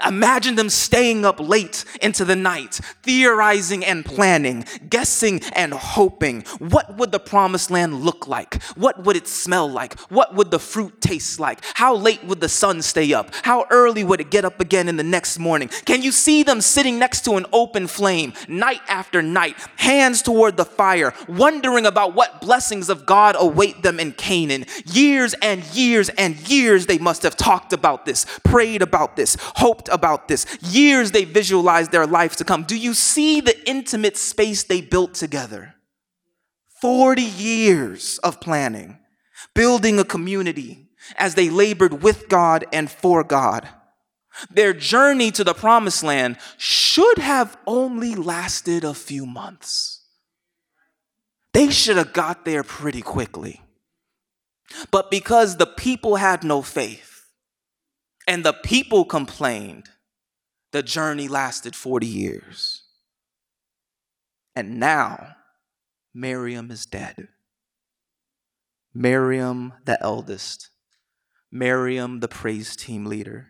Imagine 0.07 0.55
them 0.55 0.69
staying 0.69 1.25
up 1.25 1.41
late 1.41 1.85
into 2.03 2.25
the 2.25 2.37
night, 2.37 2.79
theorizing 3.03 3.83
and 3.83 4.05
planning, 4.05 4.67
guessing 4.89 5.41
and 5.55 5.73
hoping. 5.73 6.43
What 6.59 6.99
would 6.99 7.11
the 7.11 7.19
promised 7.19 7.71
land 7.71 8.03
look 8.03 8.29
like? 8.29 8.63
What 8.75 9.05
would 9.05 9.17
it 9.17 9.27
smell 9.27 9.69
like? 9.69 9.99
What 10.11 10.35
would 10.35 10.51
the 10.51 10.59
fruit 10.59 11.01
taste 11.01 11.41
like? 11.41 11.61
How 11.75 11.95
late 11.95 12.23
would 12.25 12.41
the 12.41 12.51
sun 12.51 12.83
stay 12.83 13.15
up? 13.15 13.31
How 13.43 13.67
early 13.71 14.05
would 14.05 14.21
it 14.21 14.31
get 14.31 14.45
up 14.45 14.61
again 14.61 14.89
in 14.89 14.99
the 14.99 15.03
next 15.03 15.39
morning? 15.39 15.69
Can 15.87 16.03
you 16.03 16.13
see 16.13 16.43
them 16.43 16.61
sitting 16.61 16.99
next 16.99 17.25
to 17.25 17.37
an 17.37 17.47
open 17.53 17.87
flame, 17.87 18.35
night 18.47 18.83
after 18.89 19.23
night, 19.23 19.57
hands 19.77 20.21
toward 20.21 20.59
the 20.59 20.67
fire, 20.67 21.15
wondering 21.29 21.87
about 21.87 22.15
what 22.15 22.43
blessings 22.43 22.91
of 22.91 23.07
God 23.07 23.37
await 23.39 23.83
them 23.83 23.99
in 23.99 24.13
Canaan? 24.13 24.67
Years 24.85 25.35
and 25.41 25.65
years 25.75 26.11
and 26.11 26.37
years 26.49 26.85
they 26.85 26.99
must 26.99 27.23
have 27.23 27.37
talked 27.37 27.73
about 27.73 28.05
this, 28.05 28.27
prayed 28.45 28.83
about 28.83 29.17
this, 29.17 29.37
hoped 29.41 29.78
about 29.91 30.29
this. 30.29 30.47
Years 30.61 31.11
they 31.13 31.25
visualized 31.25 31.93
their 31.93 32.07
life 32.07 32.37
to 32.37 32.45
come. 32.45 32.65
Do 32.65 32.77
you 32.77 32.95
see 32.95 33.41
the 33.41 33.69
intimate 33.69 34.17
space 34.17 34.65
they 34.65 34.81
built 34.81 35.15
together? 35.15 35.75
40 36.81 37.23
years 37.23 38.19
of 38.19 38.41
planning, 38.41 38.99
building 39.55 39.99
a 39.99 40.05
community 40.05 40.89
as 41.17 41.35
they 41.35 41.51
labored 41.51 42.03
with 42.03 42.29
God 42.29 42.65
and 42.73 42.91
for 42.91 43.25
God. 43.25 43.69
Their 44.51 44.73
journey 44.73 45.31
to 45.33 45.43
the 45.43 45.55
promised 45.55 46.03
land 46.03 46.39
should 46.57 47.19
have 47.19 47.57
only 47.67 48.15
lasted 48.15 48.85
a 48.85 48.95
few 48.95 49.27
months. 49.27 50.03
They 51.53 51.71
should 51.71 51.97
have 51.97 52.13
got 52.13 52.45
there 52.45 52.63
pretty 52.63 53.03
quickly. 53.03 53.61
But 54.91 55.11
because 55.11 55.57
the 55.57 55.67
people 55.67 56.17
had 56.17 56.45
no 56.45 56.63
faith, 56.63 57.18
and 58.29 58.45
the 58.45 58.53
people 58.53 59.07
complained. 59.07 59.89
The 60.71 60.83
journey 60.83 61.29
lasted 61.29 61.75
40 61.75 62.07
years. 62.07 62.83
And 64.55 64.79
now, 64.79 65.37
Miriam 66.15 66.71
is 66.71 66.85
dead. 66.85 67.29
Miriam, 68.93 69.73
the 69.87 70.01
eldest. 70.03 70.69
Miriam, 71.51 72.21
the 72.21 72.29
praise 72.29 72.77
team 72.77 73.07
leader. 73.07 73.49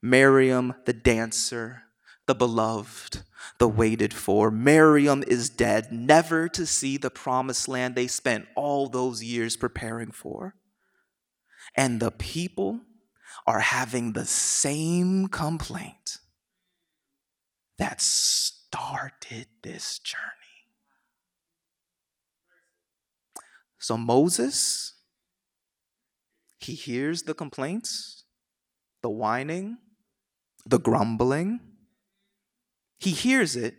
Miriam, 0.00 0.74
the 0.86 0.94
dancer, 0.94 1.82
the 2.26 2.34
beloved, 2.34 3.22
the 3.58 3.68
waited 3.68 4.14
for. 4.14 4.50
Miriam 4.50 5.22
is 5.26 5.50
dead, 5.50 5.92
never 5.92 6.48
to 6.48 6.64
see 6.64 6.96
the 6.96 7.10
promised 7.10 7.68
land 7.68 7.96
they 7.96 8.06
spent 8.06 8.46
all 8.56 8.88
those 8.88 9.22
years 9.22 9.58
preparing 9.58 10.10
for. 10.10 10.54
And 11.76 12.00
the 12.00 12.10
people 12.10 12.80
are 13.46 13.60
having 13.60 14.12
the 14.12 14.26
same 14.26 15.26
complaint 15.28 16.18
that 17.78 18.00
started 18.00 19.46
this 19.62 19.98
journey. 19.98 20.20
So 23.78 23.96
Moses, 23.96 24.94
he 26.58 26.74
hears 26.74 27.22
the 27.22 27.34
complaints, 27.34 28.24
the 29.02 29.08
whining, 29.08 29.78
the 30.66 30.78
grumbling. 30.78 31.60
He 32.98 33.12
hears 33.12 33.56
it, 33.56 33.74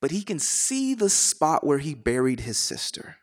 but 0.00 0.10
he 0.10 0.22
can 0.22 0.38
see 0.38 0.94
the 0.94 1.10
spot 1.10 1.64
where 1.64 1.78
he 1.78 1.94
buried 1.94 2.40
his 2.40 2.56
sister. 2.56 3.16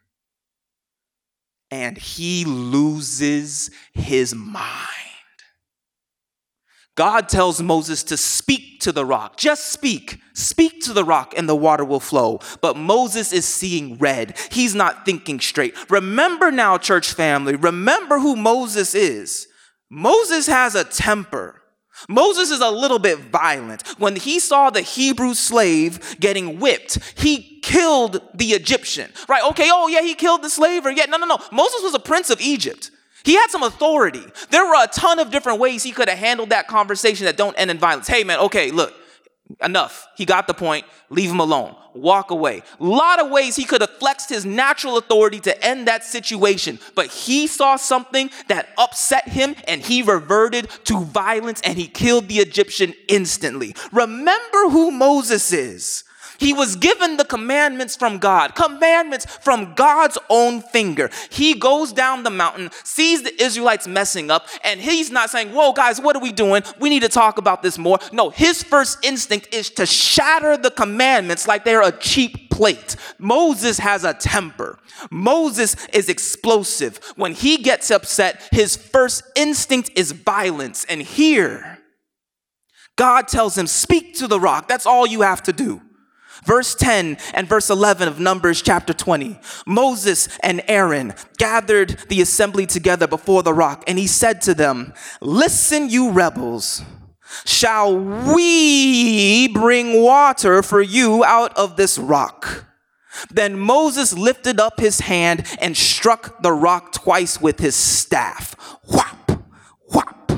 And 1.71 1.97
he 1.97 2.45
loses 2.45 3.71
his 3.93 4.35
mind. 4.35 4.90
God 6.95 7.29
tells 7.29 7.61
Moses 7.61 8.03
to 8.03 8.17
speak 8.17 8.81
to 8.81 8.91
the 8.91 9.05
rock. 9.05 9.37
Just 9.37 9.71
speak. 9.71 10.19
Speak 10.33 10.81
to 10.81 10.93
the 10.93 11.05
rock 11.05 11.33
and 11.37 11.47
the 11.47 11.55
water 11.55 11.85
will 11.85 11.99
flow. 11.99 12.39
But 12.61 12.75
Moses 12.75 13.31
is 13.31 13.45
seeing 13.45 13.97
red. 13.97 14.37
He's 14.51 14.75
not 14.75 15.05
thinking 15.05 15.39
straight. 15.39 15.75
Remember 15.89 16.51
now, 16.51 16.77
church 16.77 17.13
family, 17.13 17.55
remember 17.55 18.19
who 18.19 18.35
Moses 18.35 18.93
is. 18.93 19.47
Moses 19.89 20.47
has 20.47 20.75
a 20.75 20.83
temper. 20.83 21.61
Moses 22.09 22.49
is 22.49 22.61
a 22.61 22.71
little 22.71 22.99
bit 22.99 23.19
violent. 23.19 23.87
When 23.99 24.15
he 24.15 24.39
saw 24.39 24.69
the 24.69 24.81
Hebrew 24.81 25.33
slave 25.33 26.17
getting 26.19 26.59
whipped, 26.59 26.97
he 27.15 27.59
killed 27.61 28.21
the 28.33 28.51
Egyptian. 28.51 29.11
Right? 29.29 29.43
Okay, 29.51 29.69
oh 29.71 29.87
yeah, 29.87 30.01
he 30.01 30.15
killed 30.15 30.41
the 30.41 30.49
slave. 30.49 30.85
Or 30.85 30.91
yeah, 30.91 31.05
no, 31.05 31.17
no, 31.17 31.25
no. 31.25 31.37
Moses 31.51 31.81
was 31.83 31.93
a 31.93 31.99
prince 31.99 32.29
of 32.29 32.41
Egypt. 32.41 32.91
He 33.23 33.35
had 33.35 33.47
some 33.49 33.63
authority. 33.63 34.23
There 34.49 34.65
were 34.65 34.83
a 34.83 34.87
ton 34.87 35.19
of 35.19 35.31
different 35.31 35.59
ways 35.59 35.83
he 35.83 35.91
could 35.91 36.09
have 36.09 36.17
handled 36.17 36.49
that 36.49 36.67
conversation 36.67 37.25
that 37.25 37.37
don't 37.37 37.55
end 37.55 37.71
in 37.71 37.77
violence. 37.77 38.07
Hey, 38.07 38.23
man, 38.23 38.39
okay, 38.39 38.71
look, 38.71 38.93
enough. 39.61 40.07
He 40.15 40.25
got 40.25 40.47
the 40.47 40.53
point. 40.53 40.85
Leave 41.09 41.29
him 41.29 41.39
alone. 41.39 41.75
Walk 41.93 42.31
away. 42.31 42.63
A 42.79 42.83
lot 42.83 43.19
of 43.19 43.29
ways 43.29 43.55
he 43.55 43.65
could 43.65 43.81
have 43.81 43.97
flexed 43.97 44.29
his 44.29 44.45
natural 44.45 44.97
authority 44.97 45.39
to 45.41 45.65
end 45.65 45.87
that 45.87 46.05
situation, 46.05 46.79
but 46.95 47.07
he 47.07 47.47
saw 47.47 47.75
something 47.75 48.29
that 48.47 48.69
upset 48.77 49.27
him 49.27 49.55
and 49.67 49.81
he 49.81 50.01
reverted 50.01 50.69
to 50.85 51.01
violence 51.01 51.59
and 51.61 51.77
he 51.77 51.87
killed 51.87 52.29
the 52.29 52.39
Egyptian 52.39 52.93
instantly. 53.07 53.75
Remember 53.91 54.69
who 54.69 54.91
Moses 54.91 55.51
is. 55.51 56.05
He 56.41 56.53
was 56.53 56.75
given 56.75 57.17
the 57.17 57.23
commandments 57.23 57.95
from 57.95 58.17
God, 58.17 58.55
commandments 58.55 59.27
from 59.27 59.75
God's 59.75 60.17
own 60.27 60.63
finger. 60.63 61.11
He 61.29 61.53
goes 61.53 61.93
down 61.93 62.23
the 62.23 62.31
mountain, 62.31 62.71
sees 62.83 63.21
the 63.21 63.39
Israelites 63.39 63.87
messing 63.87 64.31
up, 64.31 64.47
and 64.63 64.79
he's 64.79 65.11
not 65.11 65.29
saying, 65.29 65.49
Whoa, 65.49 65.71
guys, 65.71 66.01
what 66.01 66.15
are 66.15 66.21
we 66.21 66.31
doing? 66.31 66.63
We 66.79 66.89
need 66.89 67.03
to 67.03 67.09
talk 67.09 67.37
about 67.37 67.61
this 67.61 67.77
more. 67.77 67.99
No, 68.11 68.31
his 68.31 68.63
first 68.63 69.05
instinct 69.05 69.53
is 69.53 69.69
to 69.69 69.85
shatter 69.85 70.57
the 70.57 70.71
commandments 70.71 71.47
like 71.47 71.63
they're 71.63 71.83
a 71.83 71.91
cheap 71.91 72.49
plate. 72.49 72.95
Moses 73.19 73.77
has 73.77 74.03
a 74.03 74.15
temper. 74.15 74.79
Moses 75.11 75.75
is 75.93 76.09
explosive. 76.09 76.99
When 77.17 77.35
he 77.35 77.57
gets 77.57 77.91
upset, 77.91 78.41
his 78.51 78.75
first 78.75 79.21
instinct 79.35 79.91
is 79.95 80.11
violence. 80.11 80.85
And 80.85 81.03
here, 81.03 81.77
God 82.95 83.27
tells 83.27 83.55
him, 83.55 83.67
Speak 83.67 84.15
to 84.15 84.27
the 84.27 84.39
rock. 84.39 84.67
That's 84.67 84.87
all 84.87 85.05
you 85.05 85.21
have 85.21 85.43
to 85.43 85.53
do. 85.53 85.83
Verse 86.43 86.73
10 86.73 87.17
and 87.33 87.47
verse 87.47 87.69
11 87.69 88.07
of 88.07 88.19
Numbers 88.19 88.61
chapter 88.61 88.93
20. 88.93 89.39
Moses 89.65 90.27
and 90.41 90.63
Aaron 90.67 91.13
gathered 91.37 91.97
the 92.09 92.21
assembly 92.21 92.65
together 92.65 93.07
before 93.07 93.43
the 93.43 93.53
rock, 93.53 93.83
and 93.87 93.99
he 93.99 94.07
said 94.07 94.41
to 94.41 94.53
them, 94.53 94.93
Listen, 95.21 95.89
you 95.89 96.11
rebels. 96.11 96.83
Shall 97.45 97.97
we 97.97 99.47
bring 99.49 100.01
water 100.01 100.61
for 100.61 100.81
you 100.81 101.23
out 101.23 101.55
of 101.55 101.77
this 101.77 101.97
rock? 101.97 102.65
Then 103.29 103.59
Moses 103.59 104.13
lifted 104.13 104.59
up 104.59 104.79
his 104.79 105.01
hand 105.01 105.45
and 105.59 105.77
struck 105.77 106.41
the 106.41 106.51
rock 106.51 106.91
twice 106.91 107.39
with 107.39 107.59
his 107.59 107.75
staff. 107.75 108.55
Whop, 108.85 109.43
whop. 109.89 110.31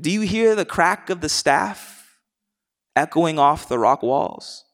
Do 0.00 0.10
you 0.10 0.22
hear 0.22 0.54
the 0.54 0.64
crack 0.64 1.08
of 1.08 1.20
the 1.20 1.28
staff? 1.28 1.99
Echoing 2.96 3.38
off 3.38 3.68
the 3.68 3.78
rock 3.78 4.02
walls? 4.02 4.64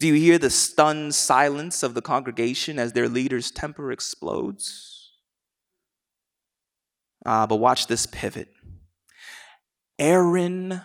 Do 0.00 0.08
you 0.08 0.14
hear 0.14 0.38
the 0.38 0.50
stunned 0.50 1.14
silence 1.14 1.82
of 1.82 1.94
the 1.94 2.02
congregation 2.02 2.78
as 2.78 2.92
their 2.92 3.08
leader's 3.08 3.50
temper 3.50 3.92
explodes? 3.92 5.12
Ah, 7.24 7.46
but 7.46 7.56
watch 7.56 7.86
this 7.86 8.06
pivot. 8.06 8.48
Aaron 9.98 10.82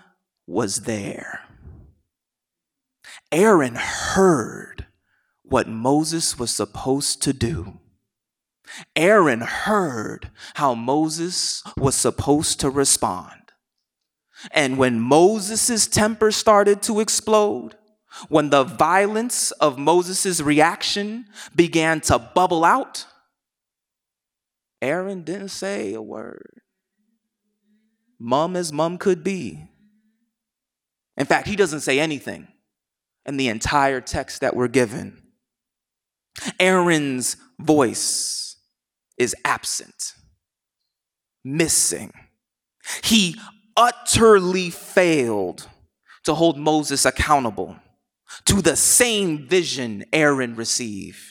was 0.48 0.82
there. 0.82 1.42
Aaron 3.32 3.76
heard 3.76 4.88
what 5.44 5.68
Moses 5.68 6.38
was 6.40 6.52
supposed 6.52 7.22
to 7.24 7.34
do. 7.34 7.80
Aaron 8.96 9.42
heard 9.42 10.32
how 10.56 10.76
Moses 10.76 11.64
was 11.76 11.96
supposed 11.96 12.60
to 12.60 12.70
respond. 12.70 13.39
And 14.52 14.78
when 14.78 15.00
Moses' 15.00 15.88
temper 15.88 16.32
started 16.32 16.82
to 16.84 17.00
explode, 17.00 17.76
when 18.28 18.50
the 18.50 18.64
violence 18.64 19.52
of 19.52 19.78
Moses' 19.78 20.42
reaction 20.42 21.26
began 21.56 22.02
to 22.02 22.20
bubble 22.20 22.66
out, 22.66 23.06
Aaron 24.82 25.24
didn't 25.24 25.50
say 25.50 25.94
a 25.94 26.02
word. 26.02 26.62
Mum 28.18 28.56
as 28.56 28.74
mum 28.74 28.98
could 28.98 29.24
be. 29.24 29.70
In 31.18 31.26
fact, 31.26 31.48
he 31.48 31.56
doesn't 31.56 31.82
say 31.82 32.00
anything 32.00 32.48
in 33.26 33.38
the 33.38 33.50
entire 33.50 34.02
text 34.02 34.42
that 34.42 34.56
we're 34.56 34.68
given. 34.68 35.22
Aaron's 36.60 37.36
voice 37.60 38.58
is 39.18 39.36
absent, 39.44 40.14
missing. 41.44 42.14
He 43.04 43.36
utterly 43.80 44.70
failed 44.70 45.68
to 46.26 46.34
hold 46.36 46.58
Moses 46.58 47.06
accountable 47.06 47.78
to 48.46 48.62
the 48.62 48.76
same 48.76 49.48
vision 49.48 50.04
Aaron 50.12 50.56
received. 50.56 51.29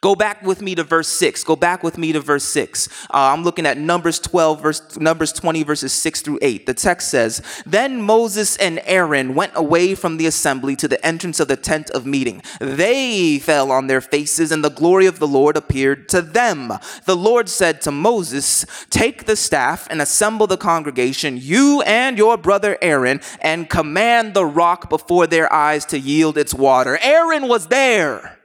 Go 0.00 0.14
back 0.14 0.42
with 0.42 0.60
me 0.62 0.74
to 0.74 0.84
verse 0.84 1.08
6. 1.08 1.44
Go 1.44 1.56
back 1.56 1.82
with 1.82 1.98
me 1.98 2.12
to 2.12 2.20
verse 2.20 2.44
6. 2.44 2.88
Uh, 3.04 3.32
I'm 3.32 3.42
looking 3.42 3.66
at 3.66 3.78
Numbers 3.78 4.18
12, 4.20 4.62
verse, 4.62 4.96
Numbers 4.98 5.32
20, 5.32 5.62
verses 5.62 5.92
6 5.92 6.20
through 6.22 6.38
8. 6.42 6.66
The 6.66 6.74
text 6.74 7.08
says, 7.08 7.42
Then 7.64 8.02
Moses 8.02 8.56
and 8.56 8.80
Aaron 8.84 9.34
went 9.34 9.52
away 9.54 9.94
from 9.94 10.16
the 10.16 10.26
assembly 10.26 10.76
to 10.76 10.88
the 10.88 11.04
entrance 11.04 11.40
of 11.40 11.48
the 11.48 11.56
tent 11.56 11.90
of 11.90 12.06
meeting. 12.06 12.42
They 12.60 13.38
fell 13.38 13.72
on 13.72 13.86
their 13.86 14.00
faces, 14.00 14.52
and 14.52 14.62
the 14.62 14.70
glory 14.70 15.06
of 15.06 15.18
the 15.18 15.28
Lord 15.28 15.56
appeared 15.56 16.08
to 16.10 16.22
them. 16.22 16.72
The 17.04 17.16
Lord 17.16 17.48
said 17.48 17.80
to 17.82 17.90
Moses, 17.90 18.66
Take 18.90 19.24
the 19.24 19.36
staff 19.36 19.86
and 19.90 20.02
assemble 20.02 20.46
the 20.46 20.56
congregation, 20.56 21.38
you 21.40 21.82
and 21.82 22.18
your 22.18 22.36
brother 22.36 22.76
Aaron, 22.82 23.20
and 23.40 23.70
command 23.70 24.34
the 24.34 24.46
rock 24.46 24.90
before 24.90 25.26
their 25.26 25.52
eyes 25.52 25.84
to 25.86 25.98
yield 25.98 26.36
its 26.36 26.54
water. 26.54 26.98
Aaron 27.02 27.48
was 27.48 27.68
there. 27.68 28.35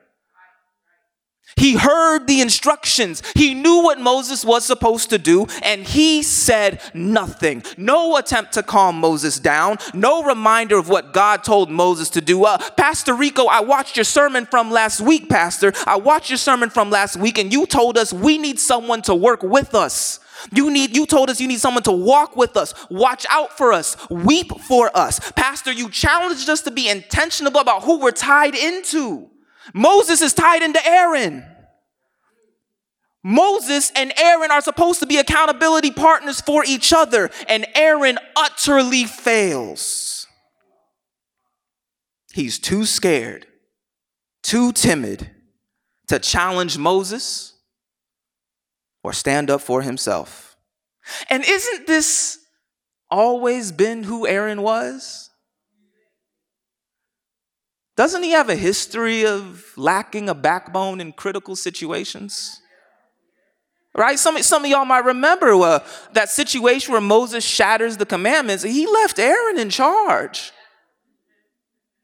He 1.56 1.76
heard 1.76 2.28
the 2.28 2.42
instructions. 2.42 3.22
He 3.36 3.54
knew 3.54 3.84
what 3.84 4.00
Moses 4.00 4.46
was 4.46 4.66
supposed 4.66 5.10
to 5.10 5.18
do, 5.18 5.48
and 5.64 5.84
he 5.84 6.24
said 6.24 6.82
nothing. 6.94 7.64
No 7.78 8.18
attempt 8.18 8.54
to 8.54 8.64
calm 8.64 9.00
Moses 9.00 9.40
down. 9.40 9.78
No 9.94 10.24
reminder 10.24 10.78
of 10.78 10.90
what 10.90 11.14
God 11.14 11.44
told 11.44 11.70
Moses 11.70 12.10
to 12.12 12.22
do. 12.22 12.46
Uh, 12.46 12.58
Pastor 12.72 13.14
Rico, 13.14 13.46
I 13.46 13.62
watched 13.62 13.98
your 13.98 14.04
sermon 14.06 14.46
from 14.46 14.72
last 14.72 15.02
week, 15.02 15.30
Pastor. 15.30 15.74
I 15.86 15.98
watched 15.98 16.30
your 16.30 16.38
sermon 16.38 16.70
from 16.70 16.90
last 16.90 17.18
week, 17.18 17.38
and 17.38 17.52
you 17.52 17.66
told 17.66 17.98
us 17.98 18.14
we 18.14 18.38
need 18.38 18.60
someone 18.60 19.02
to 19.04 19.16
work 19.16 19.44
with 19.44 19.76
us. 19.76 20.20
You 20.52 20.72
need 20.72 20.96
you 20.96 21.06
told 21.06 21.30
us 21.30 21.40
you 21.40 21.48
need 21.48 21.60
someone 21.60 21.84
to 21.84 21.92
walk 21.92 22.36
with 22.36 22.58
us, 22.58 22.74
watch 22.90 23.26
out 23.30 23.56
for 23.56 23.74
us, 23.74 23.96
weep 24.10 24.52
for 24.62 24.90
us. 24.96 25.20
Pastor, 25.34 25.72
you 25.72 25.90
challenged 25.90 26.50
us 26.50 26.62
to 26.62 26.72
be 26.72 26.90
intentional 26.90 27.56
about 27.60 27.84
who 27.84 28.00
we're 28.00 28.12
tied 28.12 28.56
into. 28.56 29.31
Moses 29.74 30.22
is 30.22 30.34
tied 30.34 30.62
into 30.62 30.86
Aaron. 30.86 31.46
Moses 33.24 33.92
and 33.96 34.12
Aaron 34.18 34.52
are 34.52 34.62
supposed 34.62 35.00
to 35.00 35.06
be 35.06 35.18
accountability 35.18 35.92
partners 35.92 36.42
for 36.42 36.66
each 36.66 36.92
other, 36.92 37.30
and 37.48 37.68
Aaron 37.76 38.18
utterly 38.36 39.06
fails. 39.06 40.26
He's 42.34 42.58
too 42.60 42.86
scared, 42.86 43.46
too 44.42 44.72
timid 44.72 45.30
to 46.08 46.20
challenge 46.20 46.78
Moses 46.78 47.54
or 49.04 49.14
stand 49.14 49.50
up 49.50 49.62
for 49.62 49.82
himself. 49.82 50.56
And 51.30 51.44
isn't 51.44 51.88
this 51.88 52.40
always 53.10 53.72
been 53.72 54.04
who 54.04 54.28
Aaron 54.28 54.62
was? 54.62 55.31
Doesn't 58.02 58.24
he 58.24 58.32
have 58.32 58.50
a 58.50 58.56
history 58.56 59.28
of 59.28 59.74
lacking 59.78 60.28
a 60.28 60.34
backbone 60.34 61.00
in 61.00 61.12
critical 61.12 61.56
situations? 61.56 62.60
Right? 63.94 64.18
Some, 64.18 64.42
some 64.42 64.66
of 64.66 64.72
y'all 64.72 64.86
might 64.86 65.06
remember 65.06 65.52
uh, 65.54 65.82
that 66.14 66.30
situation 66.30 66.94
where 66.94 67.00
Moses 67.00 67.44
shatters 67.44 67.98
the 67.98 68.08
commandments. 68.08 68.64
He 68.64 68.88
left 68.88 69.20
Aaron 69.20 69.60
in 69.60 69.70
charge. 69.70 70.52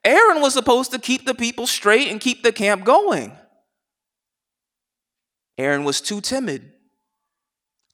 Aaron 0.06 0.40
was 0.40 0.54
supposed 0.54 0.92
to 0.92 1.00
keep 1.00 1.26
the 1.26 1.34
people 1.34 1.66
straight 1.66 2.10
and 2.10 2.22
keep 2.22 2.44
the 2.44 2.52
camp 2.52 2.84
going. 2.84 3.36
Aaron 5.58 5.84
was 5.84 6.00
too 6.00 6.22
timid, 6.22 6.74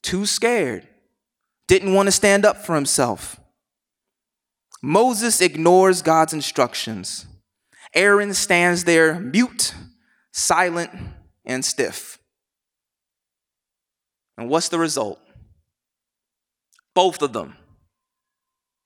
too 0.02 0.26
scared, 0.26 0.86
didn't 1.68 1.94
want 1.94 2.08
to 2.08 2.12
stand 2.12 2.44
up 2.44 2.66
for 2.66 2.74
himself. 2.74 3.40
Moses 4.82 5.40
ignores 5.40 6.02
God's 6.02 6.34
instructions. 6.34 7.24
Aaron 7.94 8.34
stands 8.34 8.84
there 8.84 9.18
mute, 9.18 9.74
silent, 10.32 10.90
and 11.44 11.64
stiff. 11.64 12.18
And 14.36 14.48
what's 14.48 14.68
the 14.68 14.78
result? 14.78 15.20
Both 16.94 17.22
of 17.22 17.32
them 17.32 17.56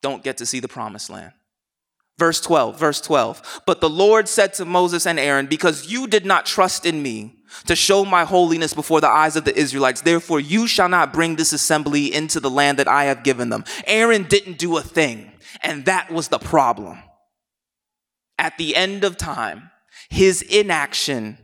don't 0.02 0.22
get 0.22 0.38
to 0.38 0.46
see 0.46 0.60
the 0.60 0.68
promised 0.68 1.10
land. 1.10 1.32
Verse 2.18 2.40
12, 2.40 2.78
verse 2.78 3.00
12. 3.00 3.62
But 3.64 3.80
the 3.80 3.88
Lord 3.88 4.28
said 4.28 4.52
to 4.54 4.64
Moses 4.64 5.06
and 5.06 5.18
Aaron, 5.18 5.46
Because 5.46 5.86
you 5.86 6.06
did 6.06 6.26
not 6.26 6.46
trust 6.46 6.84
in 6.84 7.02
me 7.02 7.36
to 7.66 7.76
show 7.76 8.04
my 8.04 8.24
holiness 8.24 8.74
before 8.74 9.00
the 9.00 9.08
eyes 9.08 9.36
of 9.36 9.44
the 9.44 9.56
Israelites, 9.56 10.00
therefore 10.00 10.40
you 10.40 10.66
shall 10.66 10.88
not 10.88 11.12
bring 11.12 11.36
this 11.36 11.52
assembly 11.52 12.12
into 12.12 12.40
the 12.40 12.50
land 12.50 12.78
that 12.78 12.88
I 12.88 13.04
have 13.04 13.22
given 13.22 13.50
them. 13.50 13.64
Aaron 13.86 14.24
didn't 14.24 14.58
do 14.58 14.76
a 14.76 14.82
thing, 14.82 15.32
and 15.62 15.84
that 15.84 16.10
was 16.10 16.28
the 16.28 16.38
problem 16.38 16.98
at 18.38 18.56
the 18.58 18.76
end 18.76 19.04
of 19.04 19.16
time, 19.16 19.70
his 20.08 20.42
inaction 20.42 21.38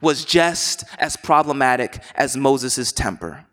was 0.00 0.24
just 0.24 0.84
as 0.98 1.16
problematic 1.16 1.98
as 2.14 2.36
Moses' 2.36 2.92
temper. 2.92 3.46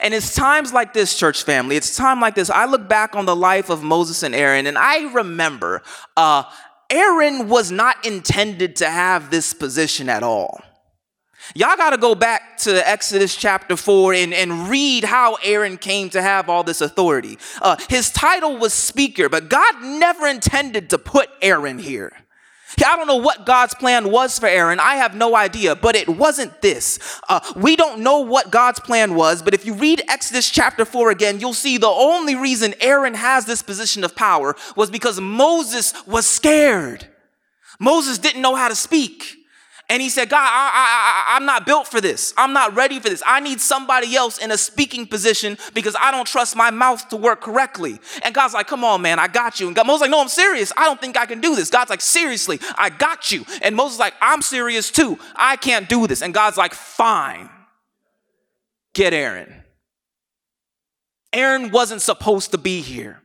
And 0.00 0.14
it's 0.14 0.34
times 0.34 0.72
like 0.72 0.94
this, 0.94 1.18
church 1.18 1.42
family, 1.42 1.76
it's 1.76 1.96
time 1.96 2.20
like 2.20 2.34
this. 2.34 2.50
I 2.50 2.66
look 2.66 2.88
back 2.88 3.14
on 3.14 3.26
the 3.26 3.36
life 3.36 3.68
of 3.70 3.82
Moses 3.82 4.22
and 4.22 4.34
Aaron, 4.34 4.66
and 4.66 4.78
I 4.78 5.12
remember 5.12 5.82
uh, 6.16 6.44
Aaron 6.90 7.48
was 7.48 7.70
not 7.70 8.04
intended 8.06 8.76
to 8.76 8.88
have 8.88 9.30
this 9.30 9.52
position 9.52 10.08
at 10.08 10.22
all. 10.22 10.60
Y'all 11.54 11.76
got 11.76 11.90
to 11.90 11.96
go 11.96 12.14
back 12.14 12.58
to 12.58 12.88
Exodus 12.88 13.36
chapter 13.36 13.76
4 13.76 14.14
and, 14.14 14.34
and 14.34 14.68
read 14.68 15.04
how 15.04 15.36
Aaron 15.44 15.76
came 15.76 16.10
to 16.10 16.20
have 16.20 16.48
all 16.48 16.64
this 16.64 16.80
authority. 16.80 17.38
Uh, 17.62 17.76
his 17.88 18.10
title 18.10 18.56
was 18.58 18.72
speaker, 18.72 19.28
but 19.28 19.48
God 19.48 19.82
never 19.82 20.26
intended 20.26 20.90
to 20.90 20.98
put 20.98 21.28
Aaron 21.40 21.78
here. 21.78 22.12
I 22.84 22.96
don't 22.96 23.06
know 23.06 23.16
what 23.16 23.46
God's 23.46 23.74
plan 23.74 24.10
was 24.10 24.38
for 24.38 24.46
Aaron. 24.46 24.80
I 24.80 24.96
have 24.96 25.14
no 25.14 25.34
idea, 25.36 25.76
but 25.76 25.96
it 25.96 26.08
wasn't 26.08 26.60
this. 26.60 26.98
Uh, 27.28 27.40
we 27.54 27.76
don't 27.76 28.00
know 28.00 28.20
what 28.20 28.50
God's 28.50 28.80
plan 28.80 29.14
was, 29.14 29.40
but 29.40 29.54
if 29.54 29.64
you 29.64 29.72
read 29.74 30.02
Exodus 30.08 30.50
chapter 30.50 30.84
4 30.84 31.10
again, 31.10 31.40
you'll 31.40 31.54
see 31.54 31.78
the 31.78 31.86
only 31.86 32.34
reason 32.34 32.74
Aaron 32.80 33.14
has 33.14 33.46
this 33.46 33.62
position 33.62 34.04
of 34.04 34.14
power 34.14 34.56
was 34.74 34.90
because 34.90 35.20
Moses 35.20 35.94
was 36.06 36.26
scared. 36.26 37.06
Moses 37.78 38.18
didn't 38.18 38.42
know 38.42 38.56
how 38.56 38.68
to 38.68 38.74
speak. 38.74 39.35
And 39.88 40.02
he 40.02 40.08
said, 40.08 40.28
God, 40.28 40.40
I, 40.40 40.70
I, 41.32 41.36
I'm 41.36 41.44
not 41.44 41.64
built 41.64 41.86
for 41.86 42.00
this. 42.00 42.34
I'm 42.36 42.52
not 42.52 42.74
ready 42.74 42.98
for 42.98 43.08
this. 43.08 43.22
I 43.24 43.38
need 43.38 43.60
somebody 43.60 44.16
else 44.16 44.38
in 44.38 44.50
a 44.50 44.58
speaking 44.58 45.06
position 45.06 45.56
because 45.74 45.94
I 46.00 46.10
don't 46.10 46.26
trust 46.26 46.56
my 46.56 46.72
mouth 46.72 47.08
to 47.10 47.16
work 47.16 47.40
correctly. 47.40 48.00
And 48.22 48.34
God's 48.34 48.52
like, 48.52 48.66
come 48.66 48.82
on, 48.82 49.00
man, 49.00 49.20
I 49.20 49.28
got 49.28 49.60
you. 49.60 49.68
And 49.68 49.76
God, 49.76 49.86
Moses 49.86 50.02
like, 50.02 50.10
no, 50.10 50.20
I'm 50.20 50.28
serious. 50.28 50.72
I 50.76 50.86
don't 50.86 51.00
think 51.00 51.16
I 51.16 51.24
can 51.24 51.40
do 51.40 51.54
this. 51.54 51.70
God's 51.70 51.90
like, 51.90 52.00
seriously, 52.00 52.58
I 52.76 52.90
got 52.90 53.30
you. 53.30 53.44
And 53.62 53.76
Moses 53.76 54.00
like, 54.00 54.14
I'm 54.20 54.42
serious 54.42 54.90
too. 54.90 55.20
I 55.36 55.54
can't 55.54 55.88
do 55.88 56.08
this. 56.08 56.20
And 56.20 56.34
God's 56.34 56.56
like, 56.56 56.74
fine. 56.74 57.48
Get 58.92 59.12
Aaron. 59.12 59.62
Aaron 61.32 61.70
wasn't 61.70 62.02
supposed 62.02 62.50
to 62.52 62.58
be 62.58 62.80
here. 62.80 63.22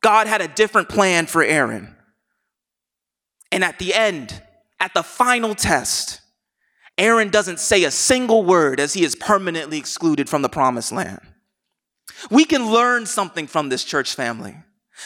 God 0.00 0.26
had 0.28 0.40
a 0.40 0.48
different 0.48 0.88
plan 0.88 1.26
for 1.26 1.42
Aaron. 1.42 1.94
And 3.52 3.62
at 3.64 3.78
the 3.78 3.92
end, 3.92 4.40
at 4.80 4.94
the 4.94 5.02
final 5.02 5.54
test, 5.54 6.20
Aaron 6.98 7.30
doesn't 7.30 7.60
say 7.60 7.84
a 7.84 7.90
single 7.90 8.44
word 8.44 8.80
as 8.80 8.94
he 8.94 9.04
is 9.04 9.14
permanently 9.14 9.78
excluded 9.78 10.28
from 10.28 10.42
the 10.42 10.48
promised 10.48 10.90
land. 10.90 11.20
We 12.30 12.44
can 12.44 12.70
learn 12.70 13.06
something 13.06 13.46
from 13.46 13.68
this 13.68 13.84
church 13.84 14.14
family. 14.14 14.56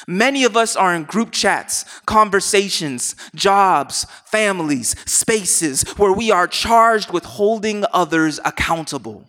Many 0.08 0.42
of 0.44 0.56
us 0.56 0.74
are 0.74 0.94
in 0.94 1.04
group 1.04 1.30
chats, 1.30 1.84
conversations, 2.06 3.14
jobs, 3.34 4.06
families, 4.24 4.96
spaces 5.08 5.82
where 5.96 6.12
we 6.12 6.30
are 6.30 6.48
charged 6.48 7.12
with 7.12 7.24
holding 7.24 7.84
others 7.92 8.40
accountable. 8.44 9.28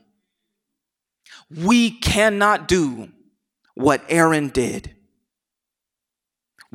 We 1.55 1.91
cannot 1.91 2.67
do 2.67 3.09
what 3.75 4.03
Aaron 4.09 4.49
did. 4.49 4.94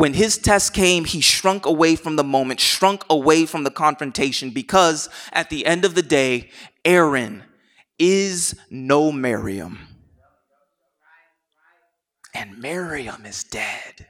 When 0.00 0.14
his 0.14 0.38
test 0.38 0.72
came, 0.72 1.04
he 1.04 1.20
shrunk 1.20 1.66
away 1.66 1.94
from 1.94 2.16
the 2.16 2.24
moment, 2.24 2.58
shrunk 2.58 3.04
away 3.10 3.44
from 3.44 3.64
the 3.64 3.70
confrontation 3.70 4.48
because 4.48 5.10
at 5.30 5.50
the 5.50 5.66
end 5.66 5.84
of 5.84 5.94
the 5.94 6.00
day, 6.00 6.48
Aaron 6.86 7.44
is 7.98 8.58
no 8.70 9.12
Miriam. 9.12 9.78
And 12.34 12.58
Miriam 12.58 13.26
is 13.26 13.44
dead. 13.44 14.06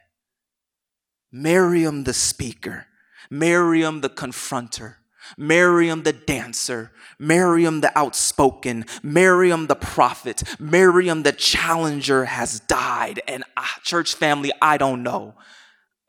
Miriam 1.33 2.05
the 2.05 2.14
speaker, 2.14 2.87
Miriam 3.29 4.00
the 4.00 4.11
confronter, 4.11 4.94
Miriam 5.37 6.05
the 6.05 6.12
dancer, 6.12 6.92
Miriam 7.18 7.81
the 7.81 7.90
outspoken, 7.98 8.85
Miriam 9.03 9.66
the 9.66 9.74
prophet, 9.74 10.44
Miriam 10.61 11.24
the 11.24 11.33
challenger 11.33 12.26
has 12.26 12.61
died. 12.61 13.20
And 13.26 13.42
uh, 13.57 13.64
church 13.83 14.14
family, 14.14 14.53
I 14.62 14.76
don't 14.76 15.03
know 15.03 15.35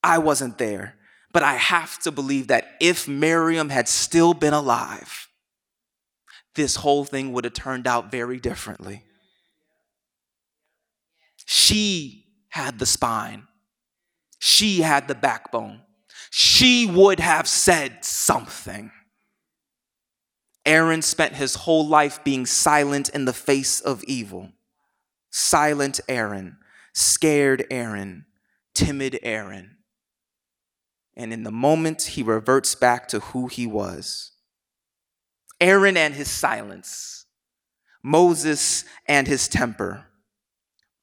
I 0.03 0.17
wasn't 0.17 0.57
there, 0.57 0.95
but 1.31 1.43
I 1.43 1.55
have 1.55 1.99
to 1.99 2.11
believe 2.11 2.47
that 2.47 2.75
if 2.79 3.07
Miriam 3.07 3.69
had 3.69 3.87
still 3.87 4.33
been 4.33 4.53
alive, 4.53 5.27
this 6.55 6.77
whole 6.77 7.05
thing 7.05 7.31
would 7.33 7.45
have 7.45 7.53
turned 7.53 7.87
out 7.87 8.11
very 8.11 8.39
differently. 8.39 9.03
She 11.45 12.25
had 12.49 12.79
the 12.79 12.85
spine, 12.85 13.47
she 14.39 14.81
had 14.81 15.07
the 15.07 15.15
backbone. 15.15 15.81
She 16.31 16.87
would 16.87 17.19
have 17.19 17.47
said 17.47 18.03
something. 18.03 18.91
Aaron 20.65 21.01
spent 21.01 21.35
his 21.35 21.55
whole 21.55 21.87
life 21.87 22.23
being 22.23 22.45
silent 22.45 23.09
in 23.09 23.25
the 23.25 23.33
face 23.33 23.81
of 23.81 24.03
evil. 24.05 24.49
Silent 25.29 25.99
Aaron, 26.07 26.57
scared 26.93 27.65
Aaron, 27.69 28.25
timid 28.73 29.19
Aaron. 29.21 29.77
And 31.15 31.33
in 31.33 31.43
the 31.43 31.51
moment, 31.51 32.01
he 32.03 32.23
reverts 32.23 32.75
back 32.75 33.07
to 33.09 33.19
who 33.19 33.47
he 33.47 33.67
was 33.67 34.31
Aaron 35.59 35.95
and 35.95 36.15
his 36.15 36.29
silence, 36.29 37.25
Moses 38.01 38.83
and 39.07 39.27
his 39.27 39.47
temper, 39.47 40.07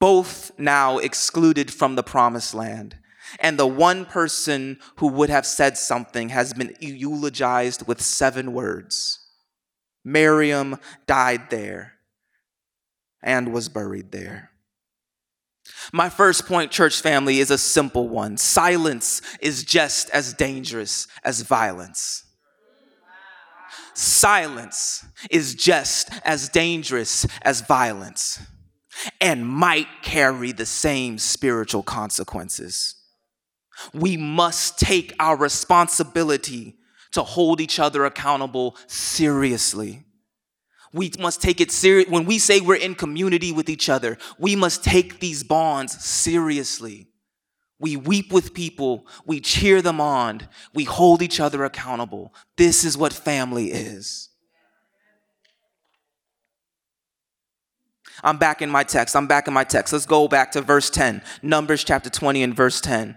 both 0.01 0.51
now 0.59 0.99
excluded 0.99 1.73
from 1.73 1.95
the 1.95 2.03
promised 2.03 2.55
land. 2.55 2.97
And 3.41 3.59
the 3.59 3.67
one 3.67 4.07
person 4.07 4.79
who 4.97 5.09
would 5.09 5.29
have 5.29 5.45
said 5.47 5.77
something 5.77 6.31
has 6.31 6.55
been 6.55 6.75
eulogized 6.81 7.87
with 7.87 8.01
seven 8.01 8.53
words 8.53 9.21
Miriam 10.05 10.79
died 11.07 11.51
there 11.51 11.95
and 13.23 13.53
was 13.53 13.69
buried 13.69 14.11
there. 14.11 14.51
My 15.93 16.09
first 16.09 16.47
point, 16.47 16.71
church 16.71 17.01
family, 17.01 17.41
is 17.41 17.51
a 17.51 17.59
simple 17.59 18.09
one. 18.09 18.37
Silence 18.37 19.23
is 19.41 19.65
just 19.65 20.11
as 20.11 20.35
dangerous 20.35 21.07
as 21.25 21.43
violence. 21.43 22.25
Silence 23.95 25.05
is 25.31 25.55
just 25.55 26.11
as 26.25 26.49
dangerous 26.49 27.27
as 27.43 27.63
violence 27.63 28.41
and 29.21 29.47
might 29.47 29.89
carry 30.03 30.53
the 30.53 30.67
same 30.67 31.19
spiritual 31.19 31.83
consequences. 31.83 32.95
We 33.93 34.17
must 34.17 34.79
take 34.79 35.15
our 35.19 35.37
responsibility 35.37 36.77
to 37.13 37.23
hold 37.23 37.61
each 37.61 37.79
other 37.79 38.05
accountable 38.05 38.77
seriously. 38.87 40.05
We 40.93 41.13
must 41.19 41.43
take 41.43 41.61
it 41.61 41.71
serious. 41.71 42.09
When 42.09 42.25
we 42.25 42.39
say 42.39 42.61
we're 42.61 42.77
in 42.77 42.95
community 42.95 43.53
with 43.53 43.69
each 43.69 43.89
other, 43.89 44.17
we 44.39 44.57
must 44.57 44.83
take 44.83 45.21
these 45.21 45.43
bonds 45.43 46.05
seriously. 46.05 47.09
We 47.81 47.97
weep 47.97 48.33
with 48.33 48.55
people, 48.55 49.07
we 49.25 49.41
cheer 49.41 49.81
them 49.81 50.01
on, 50.01 50.49
we 50.75 50.83
hold 50.83 51.23
each 51.23 51.39
other 51.39 51.65
accountable. 51.65 52.35
This 52.57 52.85
is 52.85 52.99
what 52.99 53.13
family 53.13 53.71
is. 53.71 54.31
I'm 58.25 58.37
back 58.37 58.63
in 58.63 58.71
my 58.71 58.83
text. 58.83 59.15
I'm 59.15 59.29
back 59.29 59.47
in 59.47 59.55
my 59.55 59.63
text. 59.63 59.93
Let's 59.93 60.07
go 60.07 60.27
back 60.27 60.51
to 60.53 60.61
verse 60.61 60.91
10. 60.91 61.23
Numbers 61.43 61.85
chapter 61.85 62.11
20 62.11 62.43
and 62.43 62.55
verse 62.55 62.81
10. 62.81 63.17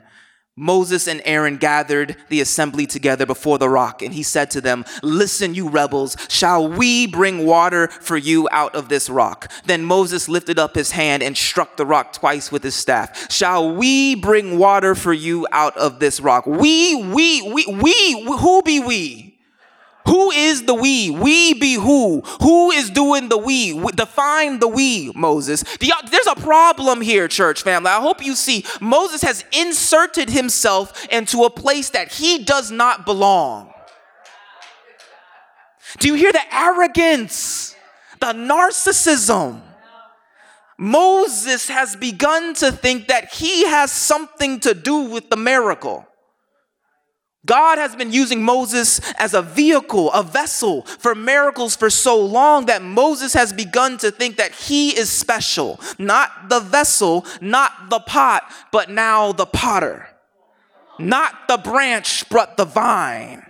Moses 0.58 1.08
and 1.08 1.22
Aaron 1.24 1.56
gathered 1.56 2.18
the 2.28 2.42
assembly 2.42 2.86
together 2.86 3.26
before 3.26 3.58
the 3.58 3.70
rock, 3.70 4.02
and 4.02 4.14
he 4.14 4.22
said 4.22 4.52
to 4.52 4.60
them, 4.60 4.84
Listen, 5.02 5.56
you 5.56 5.70
rebels, 5.70 6.18
shall 6.28 6.68
we 6.68 7.08
bring 7.08 7.46
water 7.46 7.88
for 7.88 8.18
you 8.18 8.50
out 8.52 8.76
of 8.76 8.90
this 8.90 9.10
rock? 9.10 9.50
Then 9.66 9.86
Moses 9.86 10.28
lifted 10.28 10.60
up 10.60 10.76
his 10.76 10.92
hand 10.92 11.24
and 11.24 11.38
struck 11.38 11.78
the 11.78 11.86
rock 11.86 12.12
twice 12.12 12.52
with 12.52 12.64
his 12.64 12.76
staff. 12.76 13.32
Shall 13.32 13.74
we 13.74 14.16
bring 14.16 14.58
water 14.58 14.94
for 14.94 15.14
you 15.14 15.48
out 15.54 15.78
of 15.78 16.00
this 16.00 16.20
rock? 16.20 16.46
We, 16.46 16.96
we, 16.96 17.42
we, 17.42 17.66
we, 17.68 18.22
who 18.38 18.62
be 18.62 18.82
we? 18.82 19.31
Who 20.08 20.32
is 20.32 20.64
the 20.64 20.74
we? 20.74 21.10
We 21.10 21.54
be 21.54 21.76
who? 21.76 22.22
Who 22.42 22.72
is 22.72 22.90
doing 22.90 23.30
the 23.30 23.38
we? 23.38 23.80
Define 23.92 24.60
the 24.60 24.68
we, 24.68 25.12
Moses. 25.16 25.64
There's 25.80 26.28
a 26.28 26.36
problem 26.36 27.02
here, 27.02 27.28
church 27.28 27.64
family. 27.64 27.90
I 27.90 28.02
hope 28.02 28.26
you 28.26 28.36
see 28.36 28.66
Moses 28.80 29.22
has 29.22 29.46
inserted 29.52 30.30
himself 30.30 31.08
into 31.08 31.44
a 31.44 31.50
place 31.50 31.90
that 31.92 32.12
he 32.12 32.44
does 32.44 32.72
not 32.72 33.06
belong. 33.06 33.74
Do 36.00 36.08
you 36.08 36.14
hear 36.16 36.32
the 36.32 36.56
arrogance, 36.56 37.76
the 38.20 38.28
narcissism? 38.28 39.62
Moses 40.78 41.68
has 41.68 41.96
begun 41.96 42.56
to 42.56 42.72
think 42.72 43.10
that 43.10 43.34
he 43.34 43.68
has 43.68 43.92
something 43.92 44.60
to 44.62 44.74
do 44.74 45.02
with 45.02 45.30
the 45.30 45.38
miracle. 45.38 46.08
God 47.46 47.80
has 47.80 47.96
been 47.96 48.12
using 48.12 48.44
Moses 48.44 49.00
as 49.16 49.34
a 49.34 49.42
vehicle, 49.42 50.12
a 50.12 50.22
vessel 50.22 50.84
for 50.84 51.16
miracles 51.16 51.76
for 51.76 51.90
so 51.90 52.24
long 52.24 52.68
that 52.68 52.84
Moses 52.84 53.34
has 53.34 53.52
begun 53.52 53.98
to 54.00 54.12
think 54.12 54.38
that 54.38 54.52
he 54.52 54.98
is 54.98 55.10
special. 55.10 55.80
Not 55.98 56.50
the 56.50 56.60
vessel, 56.60 57.26
not 57.42 57.90
the 57.90 58.00
pot, 58.00 58.44
but 58.72 58.90
now 58.90 59.32
the 59.32 59.48
potter. 59.48 60.08
Not 61.00 61.48
the 61.48 61.58
branch, 61.58 62.30
but 62.30 62.58
the 62.58 62.66
vine. 62.66 63.44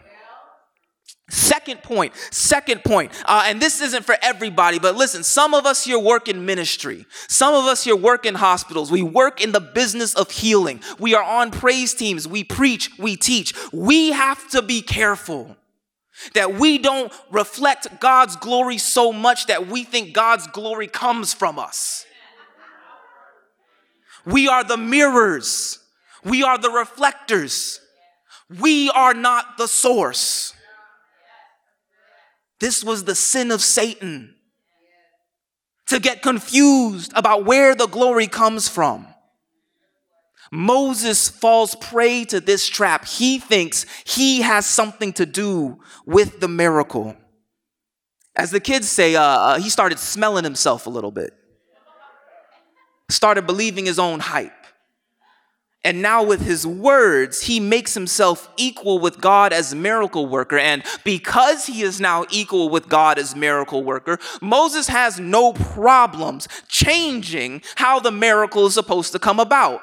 Second 1.31 1.81
point, 1.81 2.13
second 2.29 2.83
point, 2.83 3.13
uh, 3.25 3.43
and 3.45 3.61
this 3.61 3.79
isn't 3.79 4.03
for 4.03 4.17
everybody, 4.21 4.79
but 4.79 4.97
listen, 4.97 5.23
some 5.23 5.53
of 5.53 5.65
us 5.65 5.85
here 5.85 5.97
work 5.97 6.27
in 6.27 6.45
ministry. 6.45 7.05
Some 7.29 7.53
of 7.53 7.63
us 7.67 7.85
here 7.85 7.95
work 7.95 8.25
in 8.25 8.35
hospitals. 8.35 8.91
We 8.91 9.01
work 9.01 9.39
in 9.39 9.53
the 9.53 9.61
business 9.61 10.13
of 10.13 10.29
healing. 10.29 10.81
We 10.99 11.15
are 11.15 11.23
on 11.23 11.51
praise 11.51 11.93
teams. 11.93 12.27
We 12.27 12.43
preach, 12.43 12.91
we 12.99 13.15
teach. 13.15 13.53
We 13.71 14.11
have 14.11 14.45
to 14.49 14.61
be 14.61 14.81
careful 14.81 15.55
that 16.33 16.55
we 16.55 16.77
don't 16.77 17.13
reflect 17.31 18.01
God's 18.01 18.35
glory 18.35 18.77
so 18.77 19.13
much 19.13 19.47
that 19.47 19.67
we 19.67 19.85
think 19.85 20.13
God's 20.13 20.47
glory 20.47 20.87
comes 20.87 21.33
from 21.33 21.57
us. 21.57 22.05
We 24.25 24.49
are 24.49 24.65
the 24.65 24.75
mirrors, 24.75 25.79
we 26.25 26.43
are 26.43 26.57
the 26.57 26.71
reflectors. 26.71 27.79
We 28.59 28.89
are 28.89 29.13
not 29.13 29.57
the 29.57 29.67
source. 29.67 30.53
This 32.61 32.83
was 32.83 33.03
the 33.03 33.15
sin 33.15 33.49
of 33.49 33.59
Satan 33.61 34.35
to 35.87 35.99
get 35.99 36.21
confused 36.21 37.11
about 37.15 37.43
where 37.43 37.73
the 37.73 37.87
glory 37.87 38.27
comes 38.27 38.69
from. 38.69 39.07
Moses 40.51 41.27
falls 41.27 41.73
prey 41.75 42.23
to 42.25 42.39
this 42.39 42.67
trap. 42.67 43.05
He 43.05 43.39
thinks 43.39 43.87
he 44.05 44.41
has 44.41 44.67
something 44.67 45.11
to 45.13 45.25
do 45.25 45.79
with 46.05 46.39
the 46.39 46.47
miracle. 46.47 47.15
As 48.35 48.51
the 48.51 48.59
kids 48.59 48.87
say, 48.87 49.15
uh, 49.15 49.23
uh 49.23 49.59
he 49.59 49.71
started 49.71 49.97
smelling 49.97 50.43
himself 50.43 50.85
a 50.85 50.89
little 50.91 51.11
bit, 51.11 51.33
started 53.09 53.47
believing 53.47 53.85
his 53.85 53.97
own 53.97 54.19
hype. 54.19 54.60
And 55.83 56.03
now, 56.03 56.23
with 56.23 56.41
his 56.41 56.65
words, 56.67 57.41
he 57.41 57.59
makes 57.59 57.95
himself 57.95 58.49
equal 58.55 58.99
with 58.99 59.19
God 59.19 59.51
as 59.51 59.73
miracle 59.73 60.27
worker. 60.27 60.59
And 60.59 60.83
because 61.03 61.65
he 61.65 61.81
is 61.81 61.99
now 61.99 62.25
equal 62.29 62.69
with 62.69 62.87
God 62.87 63.17
as 63.17 63.35
miracle 63.35 63.83
worker, 63.83 64.19
Moses 64.41 64.87
has 64.89 65.19
no 65.19 65.53
problems 65.53 66.47
changing 66.67 67.63
how 67.75 67.99
the 67.99 68.11
miracle 68.11 68.67
is 68.67 68.75
supposed 68.75 69.11
to 69.13 69.19
come 69.19 69.39
about. 69.39 69.81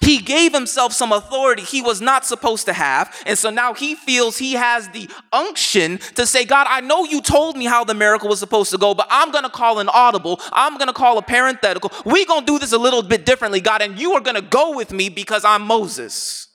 He 0.00 0.18
gave 0.18 0.54
himself 0.54 0.92
some 0.92 1.12
authority 1.12 1.62
he 1.62 1.82
was 1.82 2.00
not 2.00 2.24
supposed 2.24 2.64
to 2.66 2.72
have. 2.72 3.14
And 3.26 3.36
so 3.38 3.50
now 3.50 3.74
he 3.74 3.94
feels 3.94 4.38
he 4.38 4.54
has 4.54 4.88
the 4.88 5.10
unction 5.32 5.98
to 6.14 6.26
say, 6.26 6.44
God, 6.44 6.66
I 6.70 6.80
know 6.80 7.04
you 7.04 7.20
told 7.20 7.56
me 7.56 7.66
how 7.66 7.84
the 7.84 7.94
miracle 7.94 8.30
was 8.30 8.38
supposed 8.38 8.70
to 8.70 8.78
go, 8.78 8.94
but 8.94 9.06
I'm 9.10 9.30
going 9.30 9.44
to 9.44 9.50
call 9.50 9.80
an 9.80 9.90
audible. 9.90 10.40
I'm 10.52 10.78
going 10.78 10.88
to 10.88 10.94
call 10.94 11.18
a 11.18 11.22
parenthetical. 11.22 11.92
We're 12.04 12.26
going 12.26 12.40
to 12.40 12.46
do 12.46 12.58
this 12.58 12.72
a 12.72 12.78
little 12.78 13.02
bit 13.02 13.26
differently, 13.26 13.60
God, 13.60 13.82
and 13.82 13.98
you 13.98 14.12
are 14.14 14.20
going 14.20 14.36
to 14.36 14.42
go 14.42 14.74
with 14.74 14.90
me 14.90 15.10
because 15.10 15.44
I'm 15.44 15.62
Moses. 15.62 16.48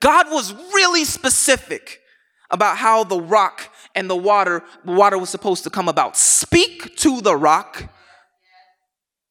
God 0.00 0.30
was 0.30 0.52
really 0.74 1.04
specific 1.04 2.00
about 2.50 2.76
how 2.76 3.02
the 3.02 3.20
rock 3.20 3.70
and 3.94 4.08
the 4.08 4.16
water, 4.16 4.62
the 4.84 4.92
water 4.92 5.18
was 5.18 5.30
supposed 5.30 5.64
to 5.64 5.70
come 5.70 5.88
about. 5.88 6.16
Speak 6.16 6.96
to 6.96 7.20
the 7.20 7.36
rock 7.36 7.88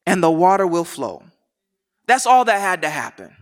and 0.07 0.23
the 0.23 0.31
water 0.31 0.65
will 0.65 0.85
flow. 0.85 1.21
That's 2.07 2.25
all 2.25 2.45
that 2.45 2.61
had 2.61 2.81
to 2.81 2.89
happen. 2.89 3.35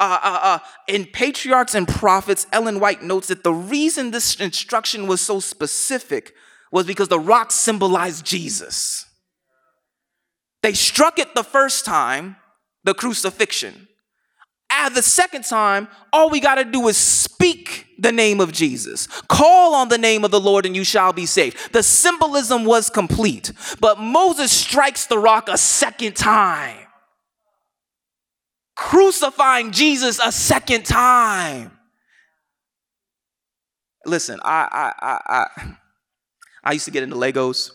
Uh, 0.00 0.18
uh, 0.22 0.38
uh, 0.42 0.58
in 0.88 1.04
Patriarchs 1.04 1.74
and 1.74 1.86
Prophets, 1.86 2.46
Ellen 2.50 2.80
White 2.80 3.02
notes 3.02 3.28
that 3.28 3.44
the 3.44 3.52
reason 3.52 4.10
this 4.10 4.34
instruction 4.36 5.06
was 5.06 5.20
so 5.20 5.38
specific 5.38 6.32
was 6.72 6.86
because 6.86 7.08
the 7.08 7.20
rock 7.20 7.52
symbolized 7.52 8.24
Jesus. 8.24 9.04
They 10.62 10.72
struck 10.72 11.18
it 11.18 11.34
the 11.34 11.44
first 11.44 11.84
time, 11.84 12.36
the 12.82 12.94
crucifixion. 12.94 13.88
The 14.94 15.02
second 15.02 15.44
time, 15.44 15.88
all 16.12 16.30
we 16.30 16.40
got 16.40 16.56
to 16.56 16.64
do 16.64 16.88
is 16.88 16.96
speak 16.96 17.86
the 17.98 18.12
name 18.12 18.40
of 18.40 18.52
Jesus. 18.52 19.06
Call 19.28 19.74
on 19.74 19.88
the 19.88 19.98
name 19.98 20.24
of 20.24 20.30
the 20.30 20.40
Lord 20.40 20.66
and 20.66 20.76
you 20.76 20.84
shall 20.84 21.12
be 21.12 21.26
saved. 21.26 21.72
The 21.72 21.82
symbolism 21.82 22.64
was 22.64 22.90
complete. 22.90 23.52
But 23.80 23.98
Moses 24.00 24.52
strikes 24.52 25.06
the 25.06 25.18
rock 25.18 25.48
a 25.48 25.58
second 25.58 26.16
time. 26.16 26.78
crucifying 28.74 29.72
Jesus 29.72 30.20
a 30.22 30.32
second 30.32 30.84
time. 30.84 31.72
Listen, 34.06 34.40
I 34.44 34.68
I 34.70 35.06
I 35.06 35.20
I, 35.26 35.76
I 36.64 36.72
used 36.72 36.84
to 36.86 36.90
get 36.90 37.02
into 37.02 37.16
Legos. 37.16 37.70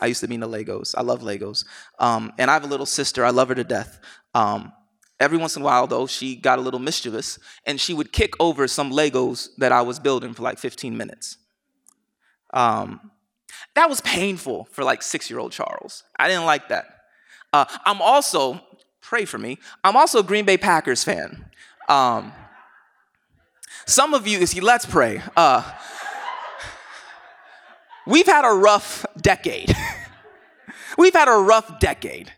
I 0.00 0.06
used 0.06 0.20
to 0.20 0.28
be 0.28 0.36
into 0.36 0.48
Legos. 0.48 0.94
I 0.96 1.02
love 1.02 1.22
Legos. 1.22 1.64
Um, 1.98 2.32
and 2.38 2.50
I 2.50 2.54
have 2.54 2.64
a 2.64 2.68
little 2.68 2.86
sister. 2.86 3.24
I 3.24 3.30
love 3.30 3.48
her 3.48 3.54
to 3.54 3.64
death. 3.64 4.00
Um, 4.34 4.72
every 5.22 5.38
once 5.38 5.56
in 5.56 5.62
a 5.62 5.64
while, 5.64 5.86
though, 5.86 6.06
she 6.06 6.34
got 6.34 6.58
a 6.58 6.62
little 6.62 6.80
mischievous 6.80 7.38
and 7.64 7.80
she 7.80 7.94
would 7.94 8.12
kick 8.12 8.34
over 8.40 8.66
some 8.66 8.90
Legos 8.90 9.48
that 9.58 9.72
I 9.72 9.82
was 9.82 9.98
building 9.98 10.34
for 10.34 10.42
like 10.42 10.58
15 10.58 10.96
minutes. 10.96 11.38
Um, 12.52 13.12
that 13.74 13.88
was 13.88 14.00
painful 14.00 14.68
for 14.72 14.84
like 14.84 15.02
six 15.02 15.30
year 15.30 15.38
old 15.38 15.52
Charles. 15.52 16.04
I 16.18 16.28
didn't 16.28 16.44
like 16.44 16.68
that. 16.68 16.84
Uh, 17.52 17.64
I'm 17.84 18.02
also, 18.02 18.60
pray 19.00 19.24
for 19.24 19.38
me, 19.38 19.58
I'm 19.84 19.96
also 19.96 20.18
a 20.20 20.22
Green 20.22 20.44
Bay 20.44 20.56
Packers 20.56 21.04
fan. 21.04 21.46
Um, 21.88 22.32
some 23.86 24.14
of 24.14 24.26
you, 24.26 24.44
see, 24.46 24.60
let's 24.60 24.86
pray. 24.86 25.22
Uh, 25.36 25.62
we've 28.06 28.26
had 28.26 28.44
a 28.44 28.54
rough 28.54 29.06
decade. 29.20 29.74
we've 30.98 31.14
had 31.14 31.28
a 31.28 31.36
rough 31.36 31.78
decade. 31.80 32.32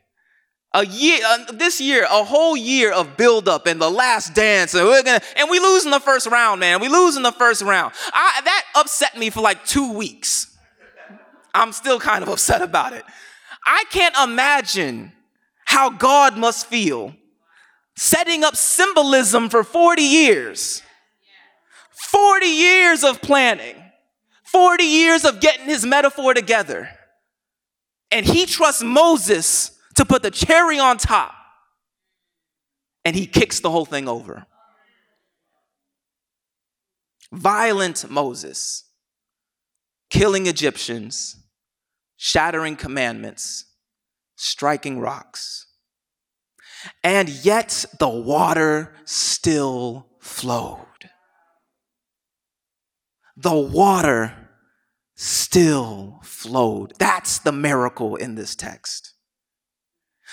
A 0.75 0.85
year, 0.85 1.21
uh, 1.25 1.53
this 1.53 1.81
year, 1.81 2.05
a 2.05 2.25
whole 2.25 2.57
year 2.57 2.93
of 2.93 3.17
buildup 3.17 3.69
and 3.69 3.81
the 3.81 3.91
last 3.91 4.35
dance, 4.35 4.75
and 4.75 4.85
we're 4.87 5.05
gonna, 5.05 5.21
and 5.37 5.49
we 5.49 5.61
lose 5.61 5.85
in 5.85 5.93
the 5.93 6.01
first 6.01 6.27
round, 6.27 6.59
man. 6.59 6.81
We 6.81 6.89
lose 6.89 7.17
in 7.17 7.23
the 7.23 7.33
first 7.33 7.63
round. 7.63 7.95
I, 8.13 8.41
that 8.45 8.65
upset 8.75 9.17
me 9.17 9.31
for 9.31 9.41
like 9.41 9.65
two 9.65 9.93
weeks. 9.93 10.55
I'm 11.55 11.73
still 11.73 12.01
kind 12.01 12.25
of 12.25 12.29
upset 12.29 12.61
about 12.61 12.93
it. 12.93 13.05
I 13.65 13.85
can't 13.91 14.17
imagine 14.23 15.13
how 15.65 15.91
God 15.91 16.37
must 16.37 16.67
feel 16.67 17.15
setting 17.97 18.43
up 18.43 18.57
symbolism 18.57 19.49
for 19.49 19.63
40 19.63 20.03
years. 20.03 20.83
40 21.93 22.47
years 22.47 23.05
of 23.05 23.23
planning, 23.23 23.77
40 24.43 24.85
years 24.85 25.25
of 25.25 25.41
getting 25.41 25.67
his 25.67 25.87
metaphor 25.87 26.35
together. 26.35 26.91
And 28.11 28.27
he 28.27 28.47
trusts 28.47 28.83
Moses 28.83 29.74
to 29.97 30.05
put 30.05 30.23
the 30.23 30.31
cherry 30.31 30.79
on 30.79 30.99
top. 30.99 31.35
And 33.05 33.15
he 33.15 33.27
kicks 33.27 33.61
the 33.61 33.71
whole 33.71 33.85
thing 33.85 34.09
over. 34.09 34.47
Violent 37.33 38.09
Moses, 38.11 38.85
killing 40.11 40.47
Egyptians, 40.47 41.37
shattering 42.17 42.77
commandments, 42.77 43.67
striking 44.37 45.01
rocks. 45.01 45.67
And 47.03 47.29
yet 47.29 47.85
the 47.99 48.09
water 48.09 48.95
still 49.05 50.07
flowed. 50.21 50.81
The 53.37 53.55
water 53.55 54.49
still 55.17 56.21
flowed. 56.23 56.93
That's 56.99 57.39
the 57.39 57.53
miracle 57.53 58.17
in 58.17 58.35
this 58.35 58.55
text. 58.55 59.14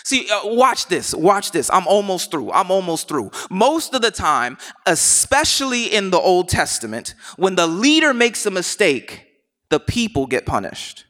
See, 0.04 0.28
uh, 0.30 0.48
watch 0.48 0.88
this, 0.88 1.14
watch 1.14 1.52
this. 1.52 1.70
I'm 1.72 1.88
almost 1.88 2.32
through. 2.32 2.52
I'm 2.52 2.72
almost 2.72 3.08
through. 3.08 3.32
Most 3.50 3.94
of 3.94 4.02
the 4.02 4.12
time, 4.12 4.58
especially 4.86 5.94
in 5.94 6.10
the 6.10 6.18
Old 6.18 6.50
Testament, 6.50 7.14
when 7.38 7.56
the 7.56 7.68
leader 7.68 8.14
makes 8.14 8.46
a 8.46 8.52
mistake, 8.52 9.28
the 9.70 9.80
people 9.80 10.28
get 10.28 10.46
punished. 10.46 11.06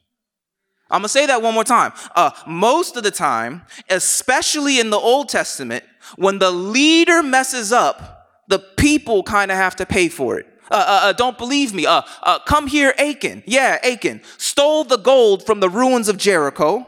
I'm 0.89 0.99
gonna 0.99 1.09
say 1.09 1.25
that 1.25 1.41
one 1.41 1.53
more 1.53 1.63
time. 1.63 1.93
Uh, 2.15 2.31
most 2.45 2.97
of 2.97 3.03
the 3.03 3.11
time, 3.11 3.61
especially 3.89 4.79
in 4.79 4.89
the 4.89 4.97
Old 4.97 5.29
Testament, 5.29 5.85
when 6.17 6.39
the 6.39 6.51
leader 6.51 7.23
messes 7.23 7.71
up, 7.71 8.27
the 8.49 8.59
people 8.59 9.23
kind 9.23 9.51
of 9.51 9.57
have 9.57 9.77
to 9.77 9.85
pay 9.85 10.09
for 10.09 10.37
it. 10.37 10.45
Uh, 10.69 10.75
uh, 10.75 10.99
uh, 11.03 11.13
don't 11.13 11.37
believe 11.37 11.73
me. 11.73 11.85
Uh, 11.85 12.01
uh, 12.23 12.39
come 12.39 12.67
here, 12.67 12.93
Achan. 12.97 13.43
Yeah, 13.45 13.77
Achan 13.83 14.21
stole 14.37 14.83
the 14.83 14.97
gold 14.97 15.45
from 15.45 15.59
the 15.59 15.69
ruins 15.69 16.07
of 16.09 16.17
Jericho. 16.17 16.87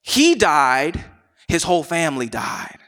He 0.00 0.34
died. 0.34 1.04
His 1.48 1.62
whole 1.62 1.82
family 1.82 2.28
died. 2.28 2.78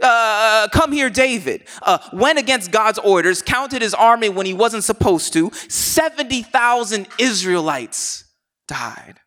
Uh, 0.00 0.68
come 0.72 0.90
here, 0.92 1.10
David. 1.10 1.68
Uh, 1.80 1.98
went 2.12 2.38
against 2.38 2.72
God's 2.72 2.98
orders, 2.98 3.40
counted 3.40 3.82
his 3.82 3.94
army 3.94 4.28
when 4.28 4.46
he 4.46 4.54
wasn't 4.54 4.84
supposed 4.84 5.32
to. 5.34 5.50
70,000 5.68 7.06
Israelites 7.18 8.24
died. 8.66 9.20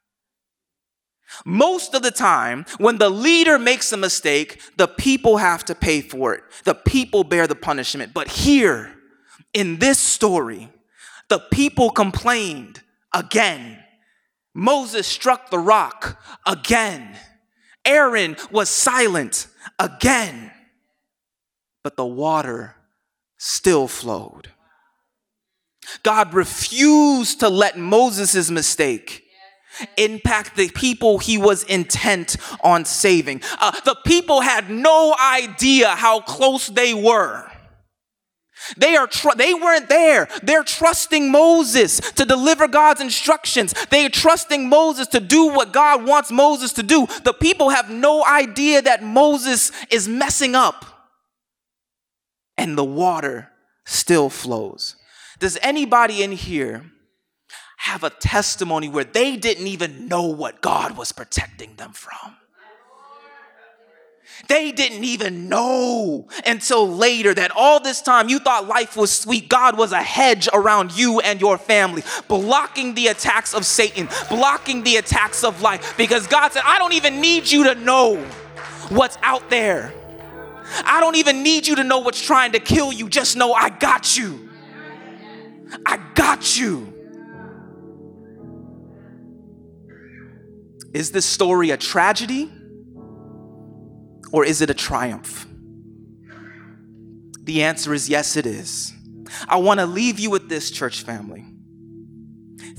Most 1.46 1.94
of 1.94 2.02
the 2.02 2.12
time, 2.12 2.66
when 2.78 2.98
the 2.98 3.10
leader 3.10 3.60
makes 3.60 3.92
a 3.92 3.98
mistake, 3.98 4.62
the 4.78 4.88
people 4.88 5.38
have 5.38 5.66
to 5.66 5.76
pay 5.76 6.02
for 6.02 6.34
it. 6.34 6.44
The 6.64 6.76
people 6.76 7.24
bear 7.24 7.48
the 7.48 7.56
punishment. 7.56 8.14
But 8.14 8.28
here, 8.28 8.94
in 9.54 9.80
this 9.80 10.00
story, 10.00 10.70
the 11.30 11.40
people 11.40 11.90
complained 11.90 12.82
again. 13.14 13.80
Moses 14.54 15.08
struck 15.08 15.50
the 15.50 15.60
rock 15.60 16.22
again. 16.46 17.18
Aaron 17.86 18.36
was 18.52 18.70
silent 18.70 19.48
again. 19.80 20.52
But 21.84 21.98
the 21.98 22.06
water 22.06 22.76
still 23.38 23.88
flowed. 23.88 24.50
God 26.04 26.34
refused 26.34 27.42
to 27.42 27.50
let 27.50 27.78
Moses' 27.78 28.50
mistake 28.50 29.24
impact 29.98 30.56
the 30.56 30.70
people 30.70 31.20
he 31.20 31.38
was 31.38 31.64
intent 31.64 32.38
on 32.62 32.86
saving. 32.86 33.42
Uh, 33.60 33.72
the 33.84 33.96
people 34.06 34.42
had 34.42 34.70
no 34.70 35.16
idea 35.20 35.90
how 35.90 36.22
close 36.22 36.68
they 36.68 36.94
were. 36.94 37.52
They 38.78 38.96
are 38.96 39.08
tr- 39.08 39.36
they 39.36 39.54
weren't 39.54 39.90
there. 39.90 40.28
They're 40.44 40.64
trusting 40.64 41.32
Moses 41.32 42.00
to 42.12 42.26
deliver 42.26 42.68
God's 42.68 43.02
instructions. 43.02 43.74
They 43.90 44.06
are 44.06 44.10
trusting 44.10 44.68
Moses 44.70 45.08
to 45.08 45.20
do 45.20 45.48
what 45.48 45.74
God 45.74 46.06
wants 46.06 46.32
Moses 46.32 46.74
to 46.74 46.84
do. 46.84 47.08
The 47.24 47.34
people 47.34 47.70
have 47.70 47.90
no 47.90 48.26
idea 48.26 48.82
that 48.82 49.04
Moses 49.04 49.72
is 49.92 50.08
messing 50.08 50.56
up. 50.56 50.86
And 52.58 52.78
the 52.78 52.86
water 52.86 53.52
still 53.86 54.30
flows. 54.30 54.96
Does 55.40 55.58
anybody 55.62 56.24
in 56.24 56.32
here 56.32 56.92
have 57.86 58.04
a 58.04 58.10
testimony 58.10 58.90
where 58.90 59.04
they 59.04 59.38
didn't 59.38 59.68
even 59.68 60.08
know 60.08 60.24
what 60.24 60.60
God 60.60 60.98
was 60.98 61.12
protecting 61.12 61.76
them 61.76 61.92
from. 61.92 62.36
They 64.48 64.72
didn't 64.72 65.04
even 65.04 65.50
know 65.50 66.28
until 66.46 66.88
later 66.88 67.34
that 67.34 67.52
all 67.56 67.80
this 67.80 68.02
time 68.02 68.30
you 68.30 68.40
thought 68.40 68.68
life 68.68 68.96
was 68.96 69.12
sweet. 69.12 69.50
God 69.50 69.78
was 69.78 69.92
a 69.92 70.02
hedge 70.02 70.48
around 70.54 70.98
you 70.98 71.20
and 71.20 71.42
your 71.42 71.58
family, 71.58 72.04
blocking 72.28 72.94
the 72.94 73.08
attacks 73.08 73.54
of 73.54 73.66
Satan, 73.66 74.08
blocking 74.30 74.84
the 74.84 74.98
attacks 74.98 75.44
of 75.44 75.62
life. 75.62 75.98
Because 75.98 76.28
God 76.28 76.52
said, 76.52 76.64
I 76.66 76.78
don't 76.78 76.94
even 76.94 77.22
need 77.22 77.50
you 77.50 77.64
to 77.66 77.76
know 77.76 78.18
what's 78.90 79.18
out 79.22 79.50
there. 79.50 79.94
I 80.84 81.00
don't 81.00 81.16
even 81.16 81.44
need 81.44 81.68
you 81.68 81.76
to 81.78 81.84
know 81.84 82.00
what's 82.00 82.22
trying 82.22 82.52
to 82.54 82.60
kill 82.60 82.92
you. 82.92 83.10
Just 83.10 83.38
know 83.38 83.54
I 83.54 83.70
got 83.70 84.18
you. 84.18 84.50
I 85.86 85.98
got 86.14 86.58
you. 86.58 86.92
Is 90.94 91.12
this 91.12 91.26
story 91.26 91.72
a 91.72 91.78
tragedy 91.78 92.52
or 94.36 94.44
is 94.44 94.60
it 94.60 94.70
a 94.70 94.74
triumph? 94.74 95.48
The 97.44 97.64
answer 97.64 97.94
is 97.94 98.10
yes, 98.10 98.36
it 98.36 98.46
is. 98.46 98.92
I 99.48 99.56
want 99.56 99.80
to 99.80 99.86
leave 99.86 100.20
you 100.20 100.30
with 100.30 100.50
this, 100.50 100.72
church 100.72 101.04
family. 101.04 101.46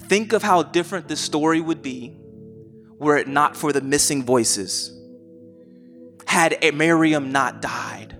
Think 0.00 0.34
of 0.34 0.42
how 0.42 0.64
different 0.64 1.08
this 1.08 1.18
story 1.18 1.62
would 1.62 1.80
be 1.80 2.14
were 2.98 3.16
it 3.16 3.26
not 3.26 3.56
for 3.56 3.72
the 3.72 3.80
missing 3.80 4.22
voices. 4.22 4.92
Had 6.26 6.58
Miriam 6.74 7.32
not 7.32 7.62
died, 7.62 8.18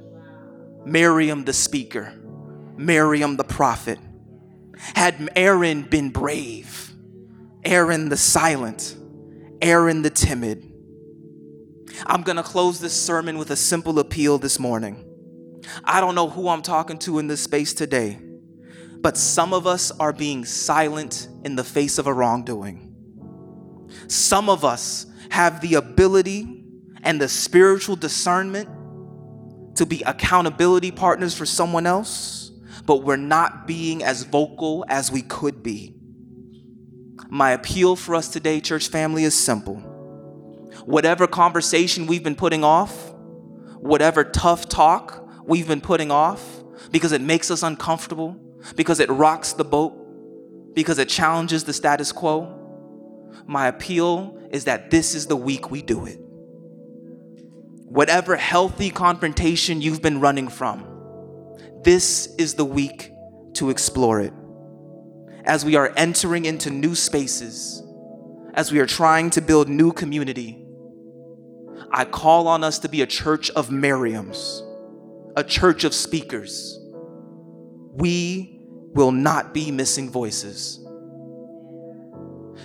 Miriam 0.87 1.45
the 1.45 1.53
speaker, 1.53 2.15
Miriam 2.79 3.37
the 3.37 3.45
prophet, 3.45 3.99
had 4.79 5.29
Aaron 5.37 5.83
been 5.83 6.09
brave, 6.09 6.91
Aaron 7.67 8.09
the 8.09 8.17
silent, 8.17 8.97
Aaron 9.61 10.01
the 10.01 10.09
timid. 10.09 10.73
I'm 12.05 12.23
going 12.23 12.37
to 12.37 12.43
close 12.43 12.81
this 12.81 12.93
sermon 12.93 13.39
with 13.39 13.51
a 13.51 13.57
simple 13.57 13.99
appeal 13.99 14.39
this 14.39 14.59
morning. 14.59 15.05
I 15.85 16.01
don't 16.01 16.15
know 16.15 16.29
who 16.29 16.49
I'm 16.49 16.63
talking 16.63 16.99
to 17.01 17.19
in 17.19 17.27
this 17.27 17.41
space 17.41 17.73
today, 17.73 18.19
but 19.01 19.17
some 19.17 19.55
of 19.55 19.67
us 19.67 19.91
are 19.93 20.13
being 20.13 20.45
silent 20.45 21.29
in 21.45 21.57
the 21.57 21.65
face 21.65 21.99
of 21.99 22.07
a 22.07 22.13
wrongdoing. 22.13 22.83
Some 24.09 24.49
of 24.49 24.65
us 24.65 25.07
have 25.31 25.61
the 25.61 25.75
ability 25.75 26.65
and 27.03 27.21
the 27.21 27.29
spiritual 27.29 27.97
discernment 27.97 28.69
to 29.77 29.87
be 29.87 30.03
accountability 30.03 30.91
partners 30.91 31.35
for 31.35 31.47
someone 31.47 31.87
else, 31.87 32.51
but 32.85 33.03
we're 33.03 33.17
not 33.17 33.67
being 33.67 34.03
as 34.03 34.23
vocal 34.25 34.85
as 34.89 35.11
we 35.11 35.23
could 35.23 35.63
be. 35.63 35.95
My 37.29 37.53
appeal 37.53 37.97
for 37.97 38.15
us 38.15 38.29
today, 38.29 38.61
church 38.61 38.89
family, 38.89 39.25
is 39.25 39.35
simple. 39.35 39.96
Whatever 40.85 41.27
conversation 41.27 42.07
we've 42.07 42.23
been 42.23 42.37
putting 42.37 42.63
off, 42.65 43.13
whatever 43.79 44.25
tough 44.25 44.69
talk 44.69 45.29
we've 45.45 45.69
been 45.69 45.81
putting 45.81 46.11
off 46.11 46.63
because 46.91 47.13
it 47.13 47.21
makes 47.21 47.51
us 47.51 47.63
uncomfortable, 47.63 48.37
because 48.75 49.01
it 49.01 49.09
rocks 49.11 49.53
the 49.53 49.65
boat, 49.65 49.95
because 50.75 50.99
it 50.99 51.09
challenges 51.09 51.65
the 51.65 51.73
status 51.73 52.13
quo. 52.13 52.53
My 53.47 53.69
appeal 53.69 54.39
is 54.51 54.65
that 54.65 54.91
this 54.91 55.15
is 55.15 55.27
the 55.27 55.37
week 55.37 55.71
we 55.71 55.83
do 55.83 56.07
it. 56.07 56.19
Whatever 57.89 58.37
healthy 58.37 58.91
confrontation 58.91 59.81
you've 59.81 60.03
been 60.03 60.21
running 60.21 60.49
from, 60.49 60.85
this 61.83 62.35
is 62.37 62.55
the 62.55 62.65
week 62.65 63.13
to 63.55 63.71
explore 63.71 64.21
it. 64.21 64.33
As 65.45 65.65
we 65.65 65.77
are 65.77 65.93
entering 65.97 66.45
into 66.45 66.71
new 66.71 66.95
spaces, 66.95 67.83
as 68.55 68.73
we 68.73 68.81
are 68.81 68.87
trying 68.87 69.31
to 69.31 69.41
build 69.41 69.69
new 69.69 69.93
community, 69.93 70.66
I 71.91 72.05
call 72.05 72.49
on 72.49 72.65
us 72.65 72.79
to 72.81 72.89
be 72.89 73.03
a 73.03 73.07
church 73.07 73.51
of 73.51 73.69
Miriams, 73.69 74.63
a 75.37 75.45
church 75.45 75.85
of 75.85 75.95
speakers. 75.95 76.79
We 77.93 78.61
will 78.93 79.13
not 79.13 79.55
be 79.55 79.71
missing 79.71 80.11
voices. 80.11 80.81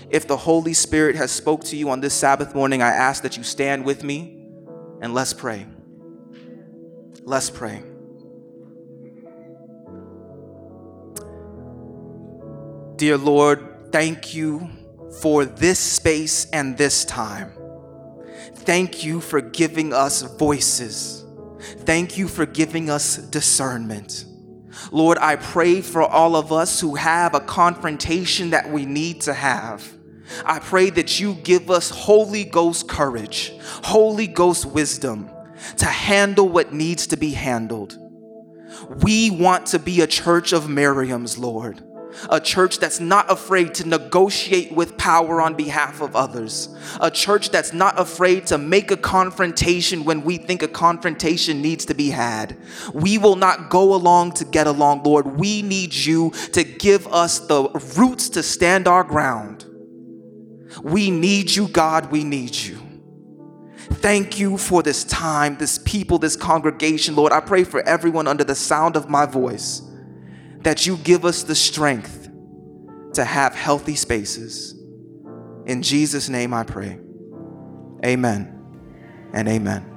If 0.10 0.28
the 0.28 0.38
Holy 0.38 0.74
Spirit 0.74 1.16
has 1.16 1.32
spoke 1.32 1.64
to 1.66 1.78
you 1.78 1.90
on 1.90 2.02
this 2.02 2.14
Sabbath 2.14 2.54
morning, 2.54 2.82
I 2.82 2.90
ask 2.90 3.24
that 3.24 3.38
you 3.38 3.44
stand 3.44 3.86
with 3.86 4.04
me 4.04 4.46
and 5.02 5.14
let's 5.14 5.34
pray. 5.34 5.66
Let's 7.24 7.50
pray. 7.50 7.84
Dear 12.98 13.18
Lord, 13.18 13.92
thank 13.92 14.34
you 14.34 14.70
for 15.22 15.46
this 15.46 15.80
space 15.80 16.46
and 16.52 16.78
this 16.78 17.06
time. 17.06 17.54
Thank 18.64 19.04
you 19.04 19.22
for 19.22 19.42
giving 19.42 19.92
us 19.92 20.22
voices. 20.22 21.26
Thank 21.80 22.18
you 22.18 22.28
for 22.28 22.46
giving 22.46 22.90
us 22.90 23.18
discernment. 23.18 24.26
Lord, 24.92 25.18
I 25.18 25.36
pray 25.36 25.82
for 25.82 26.04
all 26.04 26.36
of 26.36 26.52
us 26.52 26.80
who 26.80 26.96
have 26.96 27.34
a 27.34 27.40
confrontation 27.40 28.52
that 28.52 28.72
we 28.72 28.86
need 28.86 29.22
to 29.22 29.34
have. 29.34 29.84
I 30.46 30.60
pray 30.60 30.92
that 30.92 31.20
you 31.20 31.34
give 31.34 31.70
us 31.72 31.90
Holy 31.90 32.44
Ghost 32.46 32.88
courage, 32.88 33.52
Holy 33.84 34.28
Ghost 34.28 34.66
wisdom 34.66 35.30
to 35.78 35.86
handle 35.86 36.48
what 36.48 36.72
needs 36.72 37.08
to 37.08 37.18
be 37.18 37.32
handled. 37.32 37.98
We 39.04 39.32
want 39.32 39.68
to 39.68 39.80
be 39.80 40.02
a 40.02 40.08
church 40.08 40.54
of 40.54 40.70
Miriam's, 40.70 41.38
Lord 41.38 41.84
a 42.30 42.40
church 42.40 42.80
that's 42.80 43.00
not 43.00 43.32
afraid 43.32 43.74
to 43.76 43.88
negotiate 43.88 44.72
with 44.72 44.98
power 44.98 45.42
on 45.42 45.56
behalf 45.56 46.02
of 46.02 46.16
others, 46.16 46.70
a 47.00 47.12
church 47.12 47.50
that's 47.50 47.74
not 47.74 48.00
afraid 48.00 48.48
to 48.48 48.58
make 48.58 48.92
a 48.92 48.98
confrontation 48.98 50.04
when 50.04 50.24
we 50.24 50.38
think 50.38 50.62
a 50.64 50.68
confrontation 50.68 51.62
needs 51.62 51.86
to 51.86 51.94
be 51.94 52.10
had. 52.10 52.58
We 52.94 53.18
will 53.18 53.36
not 53.36 53.70
go 53.70 53.94
along 53.94 54.34
to 54.34 54.46
get 54.46 54.68
along, 54.68 55.04
Lord. 55.04 55.38
We 55.38 55.62
need 55.62 55.94
you 55.94 56.32
to 56.54 56.64
give 56.64 57.08
us 57.08 57.40
the 57.40 57.70
roots 57.98 58.30
to 58.30 58.44
stand 58.44 58.88
our 58.88 59.04
ground. 59.04 59.66
We 60.84 61.12
need 61.12 61.56
you, 61.56 61.68
God. 61.68 62.12
We 62.12 62.24
need 62.24 62.56
you. 62.56 62.80
Thank 63.96 64.40
you 64.40 64.58
for 64.58 64.82
this 64.82 65.04
time, 65.04 65.58
this 65.58 65.78
people, 65.78 66.18
this 66.18 66.36
congregation, 66.36 67.16
Lord. 67.16 67.32
I 67.32 67.40
pray 67.40 67.64
for 67.64 67.82
everyone 67.82 68.28
under 68.28 68.44
the 68.44 68.56
sound 68.56 68.96
of 68.96 69.10
my 69.10 69.26
voice 69.26 69.82
that 70.64 70.86
you 70.86 70.98
give 70.98 71.26
us 71.26 71.44
the 71.44 71.56
strength 71.56 72.30
to 73.14 73.24
have 73.24 73.54
healthy 73.54 73.96
spaces. 73.96 74.74
In 75.66 75.82
Jesus' 75.82 76.30
name 76.30 76.54
I 76.54 76.64
pray. 76.64 77.00
Amen 78.06 78.58
and 79.34 79.48
amen. 79.48 79.91